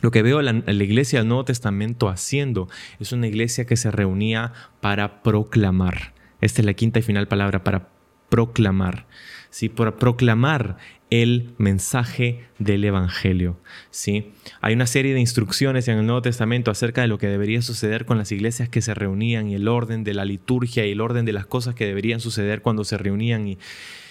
lo 0.00 0.10
que 0.10 0.22
veo 0.22 0.42
la, 0.42 0.52
la 0.52 0.84
iglesia 0.84 1.20
del 1.20 1.28
Nuevo 1.28 1.44
Testamento 1.44 2.08
haciendo 2.08 2.68
es 3.00 3.12
una 3.12 3.26
iglesia 3.26 3.66
que 3.66 3.76
se 3.76 3.90
reunía 3.90 4.52
para 4.80 5.22
proclamar. 5.22 6.14
Esta 6.40 6.60
es 6.60 6.66
la 6.66 6.74
quinta 6.74 6.98
y 6.98 7.02
final 7.02 7.28
palabra, 7.28 7.64
para 7.64 7.88
proclamar. 8.28 9.06
¿Sí? 9.56 9.70
Para 9.70 9.96
proclamar 9.96 10.76
el 11.08 11.54
mensaje 11.56 12.44
del 12.58 12.84
Evangelio. 12.84 13.58
¿sí? 13.90 14.32
Hay 14.60 14.74
una 14.74 14.86
serie 14.86 15.14
de 15.14 15.20
instrucciones 15.20 15.88
en 15.88 15.96
el 15.96 16.04
Nuevo 16.04 16.20
Testamento 16.20 16.70
acerca 16.70 17.00
de 17.00 17.08
lo 17.08 17.16
que 17.16 17.28
debería 17.28 17.62
suceder 17.62 18.04
con 18.04 18.18
las 18.18 18.30
iglesias 18.32 18.68
que 18.68 18.82
se 18.82 18.92
reunían 18.92 19.48
y 19.48 19.54
el 19.54 19.66
orden 19.68 20.04
de 20.04 20.12
la 20.12 20.26
liturgia 20.26 20.84
y 20.84 20.92
el 20.92 21.00
orden 21.00 21.24
de 21.24 21.32
las 21.32 21.46
cosas 21.46 21.74
que 21.74 21.86
deberían 21.86 22.20
suceder 22.20 22.60
cuando 22.60 22.84
se 22.84 22.98
reunían. 22.98 23.48
Y, 23.48 23.56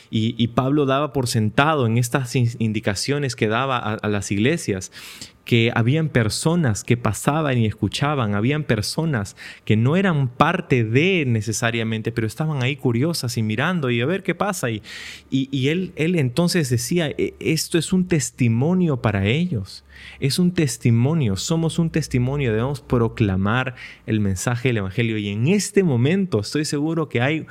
y, 0.09 0.47
Pablo 0.47 0.87
daba 0.87 1.13
por 1.13 1.27
sentado 1.27 1.85
en 1.85 1.99
estas 1.99 2.35
indicaciones 2.35 3.35
que 3.35 3.47
daba 3.47 3.77
a, 3.77 4.07
las 4.07 4.31
iglesias 4.31 4.91
que 5.45 5.71
habían 5.75 6.09
personas 6.09 6.83
que 6.83 6.97
pasaban 6.97 7.59
y 7.59 7.67
escuchaban, 7.67 8.33
habían 8.33 8.63
personas 8.63 9.37
que 9.63 9.77
no 9.77 9.95
eran 9.95 10.27
parte 10.27 10.83
de 10.83 11.23
necesariamente, 11.27 12.11
pero 12.11 12.25
estaban 12.25 12.63
ahí 12.63 12.75
curiosas 12.75 13.37
y 13.37 13.43
mirando 13.43 13.91
y 13.91 14.01
a 14.01 14.07
ver 14.07 14.23
qué 14.23 14.33
pasa. 14.33 14.71
Y, 14.71 14.81
y, 15.29 15.67
él, 15.69 15.93
él 15.95 16.15
entonces 16.15 16.69
decía, 16.71 17.09
e, 17.09 17.35
esto 17.39 17.77
es 17.77 17.93
un 17.93 18.07
testimonio 18.07 19.01
para 19.01 19.27
ellos, 19.27 19.85
es 20.19 20.39
un 20.39 20.51
testimonio, 20.51 21.37
somos 21.37 21.77
un 21.77 21.91
testimonio, 21.91 22.51
debemos 22.51 22.81
proclamar 22.81 23.75
el 24.07 24.19
mensaje 24.19 24.69
del 24.69 24.77
Evangelio. 24.77 25.19
Y 25.19 25.29
en 25.29 25.47
este 25.47 25.83
momento 25.83 26.39
estoy 26.39 26.65
seguro 26.65 27.07
que 27.07 27.21
hay 27.21 27.45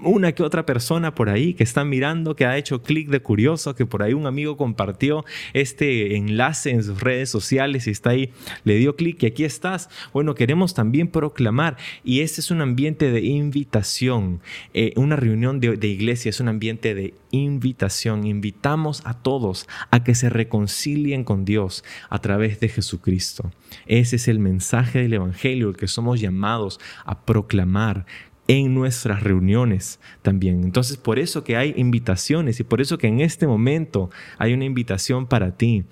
una 0.00 0.32
que 0.32 0.42
otra 0.42 0.64
persona 0.64 1.14
por 1.14 1.28
ahí 1.28 1.54
que 1.54 1.64
está 1.64 1.84
mirando, 1.84 2.36
que 2.36 2.46
ha 2.46 2.56
hecho 2.56 2.82
clic 2.82 3.08
de 3.08 3.20
curioso, 3.20 3.74
que 3.74 3.86
por 3.86 4.02
ahí 4.02 4.14
un 4.14 4.26
amigo 4.26 4.56
compartió 4.56 5.24
este 5.52 6.16
enlace 6.16 6.70
en 6.70 6.82
sus 6.84 7.00
redes 7.00 7.30
sociales 7.30 7.86
y 7.86 7.90
está 7.90 8.10
ahí, 8.10 8.30
le 8.64 8.76
dio 8.76 8.96
clic 8.96 9.22
y 9.22 9.26
aquí 9.26 9.44
estás. 9.44 9.88
Bueno, 10.12 10.34
queremos 10.34 10.74
también 10.74 11.08
proclamar 11.08 11.76
y 12.04 12.20
este 12.20 12.40
es 12.40 12.50
un 12.50 12.60
ambiente 12.60 13.10
de 13.10 13.22
invitación. 13.22 14.40
Eh, 14.74 14.92
una 14.96 15.16
reunión 15.16 15.60
de, 15.60 15.76
de 15.76 15.88
iglesia 15.88 16.30
es 16.30 16.40
un 16.40 16.48
ambiente 16.48 16.94
de 16.94 17.14
invitación. 17.30 18.26
Invitamos 18.26 19.02
a 19.04 19.14
todos 19.14 19.66
a 19.90 20.04
que 20.04 20.14
se 20.14 20.30
reconcilien 20.30 21.24
con 21.24 21.44
Dios 21.44 21.84
a 22.08 22.20
través 22.20 22.60
de 22.60 22.68
Jesucristo. 22.68 23.50
Ese 23.86 24.16
es 24.16 24.28
el 24.28 24.38
mensaje 24.38 25.00
del 25.00 25.14
Evangelio, 25.14 25.68
el 25.68 25.76
que 25.76 25.88
somos 25.88 26.20
llamados 26.20 26.80
a 27.04 27.20
proclamar 27.24 28.06
en 28.48 28.74
nuestras 28.74 29.22
reuniones 29.22 30.00
también. 30.22 30.64
Entonces, 30.64 30.96
por 30.96 31.18
eso 31.18 31.44
que 31.44 31.56
hay 31.56 31.74
invitaciones 31.76 32.58
y 32.58 32.64
por 32.64 32.80
eso 32.80 32.98
que 32.98 33.06
en 33.06 33.20
este 33.20 33.46
momento 33.46 34.10
hay 34.38 34.54
una 34.54 34.64
invitación 34.64 35.26
para 35.26 35.56
ti 35.56 35.84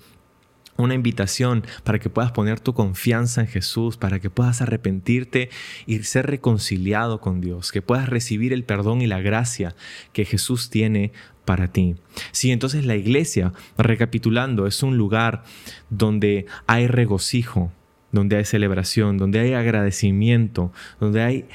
una 0.77 0.93
invitación 0.93 1.63
para 1.83 1.99
que 1.99 2.09
puedas 2.09 2.31
poner 2.31 2.59
tu 2.59 2.73
confianza 2.73 3.41
en 3.41 3.47
Jesús, 3.47 3.97
para 3.97 4.19
que 4.19 4.29
puedas 4.29 4.61
arrepentirte 4.61 5.49
y 5.85 5.99
ser 6.03 6.27
reconciliado 6.27 7.19
con 7.19 7.41
Dios, 7.41 7.71
que 7.71 7.81
puedas 7.81 8.07
recibir 8.07 8.53
el 8.53 8.63
perdón 8.63 9.01
y 9.01 9.07
la 9.07 9.19
gracia 9.19 9.75
que 10.13 10.23
Jesús 10.25 10.69
tiene 10.69 11.11
para 11.45 11.71
ti. 11.71 11.95
Sí, 12.31 12.51
entonces 12.51 12.85
la 12.85 12.95
iglesia, 12.95 13.53
recapitulando, 13.77 14.67
es 14.67 14.83
un 14.83 14.97
lugar 14.97 15.43
donde 15.89 16.45
hay 16.67 16.87
regocijo, 16.87 17.71
donde 18.11 18.37
hay 18.37 18.45
celebración, 18.45 19.17
donde 19.17 19.39
hay 19.39 19.53
agradecimiento, 19.53 20.71
donde 20.99 21.23
hay 21.23 21.45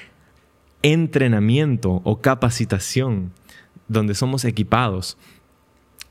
entrenamiento 0.83 2.01
o 2.05 2.21
capacitación, 2.21 3.33
donde 3.89 4.15
somos 4.15 4.45
equipados 4.45 5.17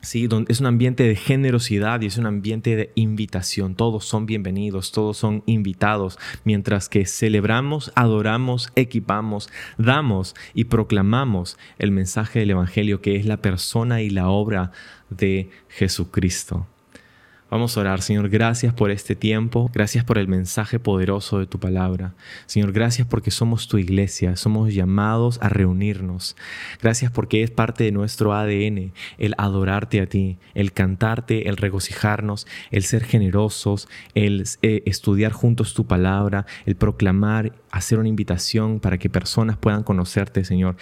¿sí? 0.02 0.28
Es 0.48 0.60
un 0.60 0.66
ambiente 0.66 1.04
de 1.04 1.16
generosidad 1.16 2.02
y 2.02 2.08
es 2.08 2.18
un 2.18 2.26
ambiente 2.26 2.76
de 2.76 2.92
invitación. 2.96 3.76
Todos 3.76 4.06
son 4.06 4.26
bienvenidos, 4.26 4.92
todos 4.92 5.18
son 5.18 5.44
invitados, 5.46 6.20
mientras 6.44 6.90
que 6.90 7.06
celebramos, 7.06 7.92
adoramos, 7.96 8.72
equipamos, 8.76 9.50
damos 9.78 10.36
y 10.54 10.66
proclamamos 10.66 11.58
el 11.80 11.92
mensaje 11.92 12.40
del 12.40 12.52
Evangelio 12.52 13.02
que 13.02 13.16
es 13.16 13.26
la 13.26 13.38
persona 13.38 14.02
y 14.02 14.10
la 14.10 14.30
obra 14.30 14.72
de 15.10 15.50
Jesucristo. 15.70 16.68
Vamos 17.52 17.76
a 17.76 17.82
orar, 17.82 18.02
Señor, 18.02 18.30
gracias 18.30 18.74
por 18.74 18.92
este 18.92 19.14
tiempo, 19.14 19.70
gracias 19.74 20.06
por 20.06 20.18
el 20.18 20.30
mensaje 20.30 20.80
poderoso 20.80 21.38
de 21.38 21.48
tu 21.48 21.60
palabra. 21.60 22.14
Señor, 22.46 22.72
gracias 22.72 23.06
porque 23.06 23.30
somos 23.30 23.68
tu 23.68 23.78
iglesia, 23.78 24.38
somos 24.38 24.74
llamados 24.74 25.38
a 25.42 25.50
reunirnos. 25.50 26.38
Gracias 26.82 27.12
porque 27.12 27.44
es 27.44 27.52
parte 27.52 27.84
de 27.84 27.92
nuestro 27.92 28.34
ADN 28.34 28.94
el 29.18 29.36
adorarte 29.38 30.00
a 30.00 30.06
ti, 30.06 30.38
el 30.54 30.72
cantarte, 30.72 31.50
el 31.50 31.58
regocijarnos, 31.58 32.48
el 32.72 32.84
ser 32.84 33.04
generosos, 33.04 33.90
el 34.16 34.46
eh, 34.62 34.84
estudiar 34.86 35.34
juntos 35.34 35.74
tu 35.74 35.86
palabra, 35.86 36.46
el 36.66 36.78
proclamar, 36.78 37.52
hacer 37.70 38.00
una 38.00 38.08
invitación 38.08 38.80
para 38.80 38.98
que 38.98 39.10
personas 39.10 39.58
puedan 39.58 39.84
conocerte, 39.84 40.46
Señor. 40.46 40.78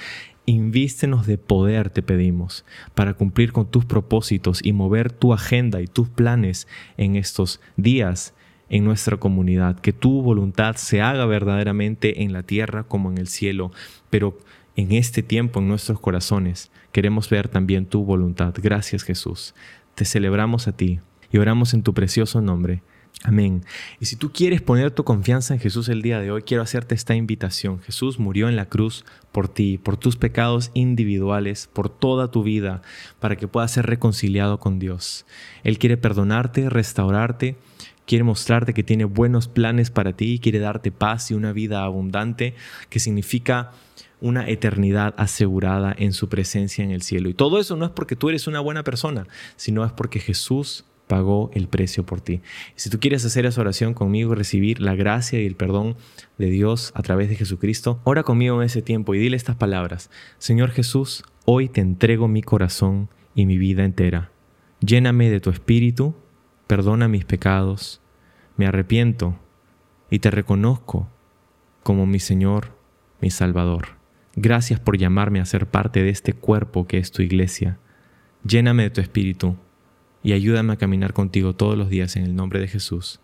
Invístenos 0.45 1.27
de 1.27 1.37
poder, 1.37 1.89
te 1.89 2.01
pedimos, 2.01 2.65
para 2.95 3.13
cumplir 3.13 3.51
con 3.51 3.69
tus 3.69 3.85
propósitos 3.85 4.61
y 4.63 4.73
mover 4.73 5.11
tu 5.11 5.33
agenda 5.33 5.81
y 5.81 5.87
tus 5.87 6.09
planes 6.09 6.67
en 6.97 7.15
estos 7.15 7.61
días 7.77 8.33
en 8.69 8.83
nuestra 8.83 9.17
comunidad. 9.17 9.79
Que 9.79 9.93
tu 9.93 10.21
voluntad 10.21 10.75
se 10.75 11.01
haga 11.01 11.25
verdaderamente 11.25 12.23
en 12.23 12.33
la 12.33 12.43
tierra 12.43 12.83
como 12.83 13.11
en 13.11 13.17
el 13.17 13.27
cielo, 13.27 13.71
pero 14.09 14.37
en 14.75 14.93
este 14.93 15.23
tiempo 15.23 15.59
en 15.59 15.67
nuestros 15.67 15.99
corazones 15.99 16.71
queremos 16.91 17.29
ver 17.29 17.47
también 17.47 17.85
tu 17.85 18.03
voluntad. 18.03 18.53
Gracias 18.61 19.03
Jesús. 19.03 19.53
Te 19.95 20.05
celebramos 20.05 20.67
a 20.67 20.71
ti 20.75 20.99
y 21.31 21.37
oramos 21.37 21.73
en 21.73 21.83
tu 21.83 21.93
precioso 21.93 22.41
nombre. 22.41 22.81
Amén. 23.23 23.65
Y 23.99 24.05
si 24.05 24.15
tú 24.15 24.31
quieres 24.31 24.61
poner 24.61 24.91
tu 24.91 25.03
confianza 25.03 25.53
en 25.53 25.59
Jesús 25.59 25.89
el 25.89 26.01
día 26.01 26.21
de 26.21 26.31
hoy, 26.31 26.43
quiero 26.43 26.63
hacerte 26.63 26.95
esta 26.95 27.15
invitación. 27.15 27.81
Jesús 27.81 28.17
murió 28.17 28.47
en 28.47 28.55
la 28.55 28.67
cruz 28.67 29.03
por 29.33 29.49
ti, 29.49 29.77
por 29.77 29.97
tus 29.97 30.15
pecados 30.15 30.71
individuales, 30.73 31.69
por 31.71 31.89
toda 31.89 32.31
tu 32.31 32.43
vida, 32.43 32.81
para 33.19 33.35
que 33.35 33.47
puedas 33.47 33.71
ser 33.71 33.87
reconciliado 33.87 34.59
con 34.59 34.79
Dios. 34.79 35.25
Él 35.65 35.79
quiere 35.79 35.97
perdonarte, 35.97 36.69
restaurarte, 36.69 37.57
quiere 38.05 38.23
mostrarte 38.23 38.73
que 38.73 38.83
tiene 38.83 39.03
buenos 39.03 39.49
planes 39.49 39.91
para 39.91 40.13
ti, 40.13 40.39
quiere 40.41 40.59
darte 40.59 40.91
paz 40.91 41.29
y 41.29 41.33
una 41.33 41.51
vida 41.51 41.83
abundante, 41.83 42.55
que 42.89 43.01
significa 43.01 43.71
una 44.21 44.47
eternidad 44.49 45.13
asegurada 45.17 45.93
en 45.97 46.13
su 46.13 46.29
presencia 46.29 46.83
en 46.83 46.91
el 46.91 47.01
cielo. 47.01 47.29
Y 47.29 47.33
todo 47.33 47.59
eso 47.59 47.75
no 47.75 47.85
es 47.85 47.91
porque 47.91 48.15
tú 48.15 48.29
eres 48.29 48.47
una 48.47 48.61
buena 48.61 48.83
persona, 48.83 49.27
sino 49.57 49.85
es 49.85 49.91
porque 49.91 50.19
Jesús 50.19 50.85
pagó 51.09 51.49
el 51.55 51.67
precio 51.67 52.05
por 52.05 52.21
ti. 52.21 52.41
si 52.75 52.91
tú 52.91 52.99
quieres 52.99 53.25
hacer 53.25 53.47
esa 53.47 53.59
oración 53.61 53.95
conmigo, 53.95 54.35
recibir 54.35 54.79
la 54.79 54.93
gracia 54.93 55.41
y 55.41 55.47
el 55.47 55.55
perdón 55.55 55.97
de 56.37 56.51
Dios 56.51 56.91
a 56.93 57.01
través 57.01 57.29
de 57.29 57.35
Jesucristo, 57.35 57.99
ora 58.03 58.21
conmigo 58.21 58.61
en 58.61 58.67
ese 58.67 58.83
tiempo 58.83 59.15
y 59.15 59.17
dile 59.17 59.35
estas 59.35 59.55
palabras. 59.55 60.11
Señor 60.37 60.69
Jesús, 60.69 61.23
hoy 61.45 61.67
te 61.67 61.81
entrego 61.81 62.27
mi 62.27 62.43
corazón 62.43 63.09
y 63.33 63.47
mi 63.47 63.57
vida 63.57 63.85
entera. 63.85 64.29
Lléname 64.81 65.31
de 65.31 65.39
tu 65.39 65.49
espíritu, 65.49 66.13
perdona 66.67 67.07
mis 67.07 67.25
pecados, 67.25 68.01
me 68.55 68.67
arrepiento 68.67 69.35
y 70.11 70.19
te 70.19 70.29
reconozco 70.29 71.09
como 71.81 72.05
mi 72.05 72.19
Señor, 72.19 72.77
mi 73.19 73.31
Salvador. 73.31 73.97
Gracias 74.35 74.79
por 74.79 74.95
llamarme 74.95 75.39
a 75.39 75.45
ser 75.45 75.65
parte 75.65 76.03
de 76.03 76.09
este 76.09 76.33
cuerpo 76.33 76.85
que 76.85 76.99
es 76.99 77.11
tu 77.11 77.23
iglesia. 77.23 77.79
Lléname 78.43 78.83
de 78.83 78.89
tu 78.91 79.01
espíritu 79.01 79.57
y 80.23 80.33
ayúdame 80.33 80.73
a 80.73 80.77
caminar 80.77 81.13
contigo 81.13 81.53
todos 81.53 81.77
los 81.77 81.89
días 81.89 82.15
en 82.15 82.23
el 82.23 82.35
nombre 82.35 82.59
de 82.59 82.67
Jesús. 82.67 83.19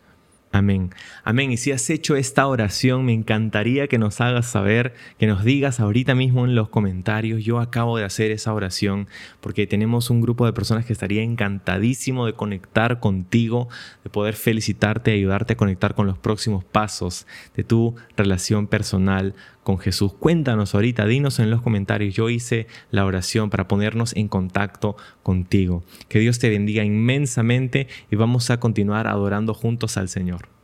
Amén. 0.55 0.91
Amén. 1.25 1.51
Y 1.51 1.57
si 1.57 1.73
has 1.73 1.89
hecho 1.89 2.15
esta 2.15 2.47
oración, 2.47 3.03
me 3.03 3.11
encantaría 3.11 3.87
que 3.87 3.97
nos 3.97 4.21
hagas 4.21 4.45
saber, 4.45 4.93
que 5.19 5.27
nos 5.27 5.43
digas 5.43 5.81
ahorita 5.81 6.15
mismo 6.15 6.45
en 6.45 6.55
los 6.55 6.69
comentarios, 6.69 7.43
yo 7.43 7.59
acabo 7.59 7.97
de 7.97 8.05
hacer 8.05 8.31
esa 8.31 8.53
oración, 8.53 9.09
porque 9.41 9.67
tenemos 9.67 10.09
un 10.09 10.21
grupo 10.21 10.45
de 10.45 10.53
personas 10.53 10.85
que 10.85 10.93
estaría 10.93 11.23
encantadísimo 11.23 12.25
de 12.25 12.33
conectar 12.33 13.01
contigo, 13.01 13.67
de 14.05 14.09
poder 14.09 14.35
felicitarte 14.35 15.11
ayudarte 15.11 15.53
a 15.53 15.57
conectar 15.57 15.93
con 15.93 16.07
los 16.07 16.17
próximos 16.17 16.63
pasos 16.63 17.27
de 17.57 17.65
tu 17.65 17.95
relación 18.15 18.67
personal 18.67 19.35
con 19.65 19.79
Jesús. 19.79 20.13
Cuéntanos 20.13 20.75
ahorita, 20.75 21.05
dinos 21.07 21.39
en 21.39 21.49
los 21.49 21.61
comentarios, 21.61 22.13
yo 22.13 22.29
hice 22.29 22.67
la 22.91 23.03
oración 23.03 23.49
para 23.49 23.67
ponernos 23.67 24.15
en 24.15 24.27
contacto 24.27 24.95
contigo. 25.23 25.83
Que 26.07 26.19
Dios 26.19 26.37
te 26.37 26.49
bendiga 26.49 26.83
inmensamente 26.85 27.87
y 28.11 28.15
vamos 28.15 28.51
a 28.51 28.59
continuar 28.59 29.07
adorando 29.07 29.55
juntos 29.55 29.97
al 29.97 30.07
Señor. 30.07 30.54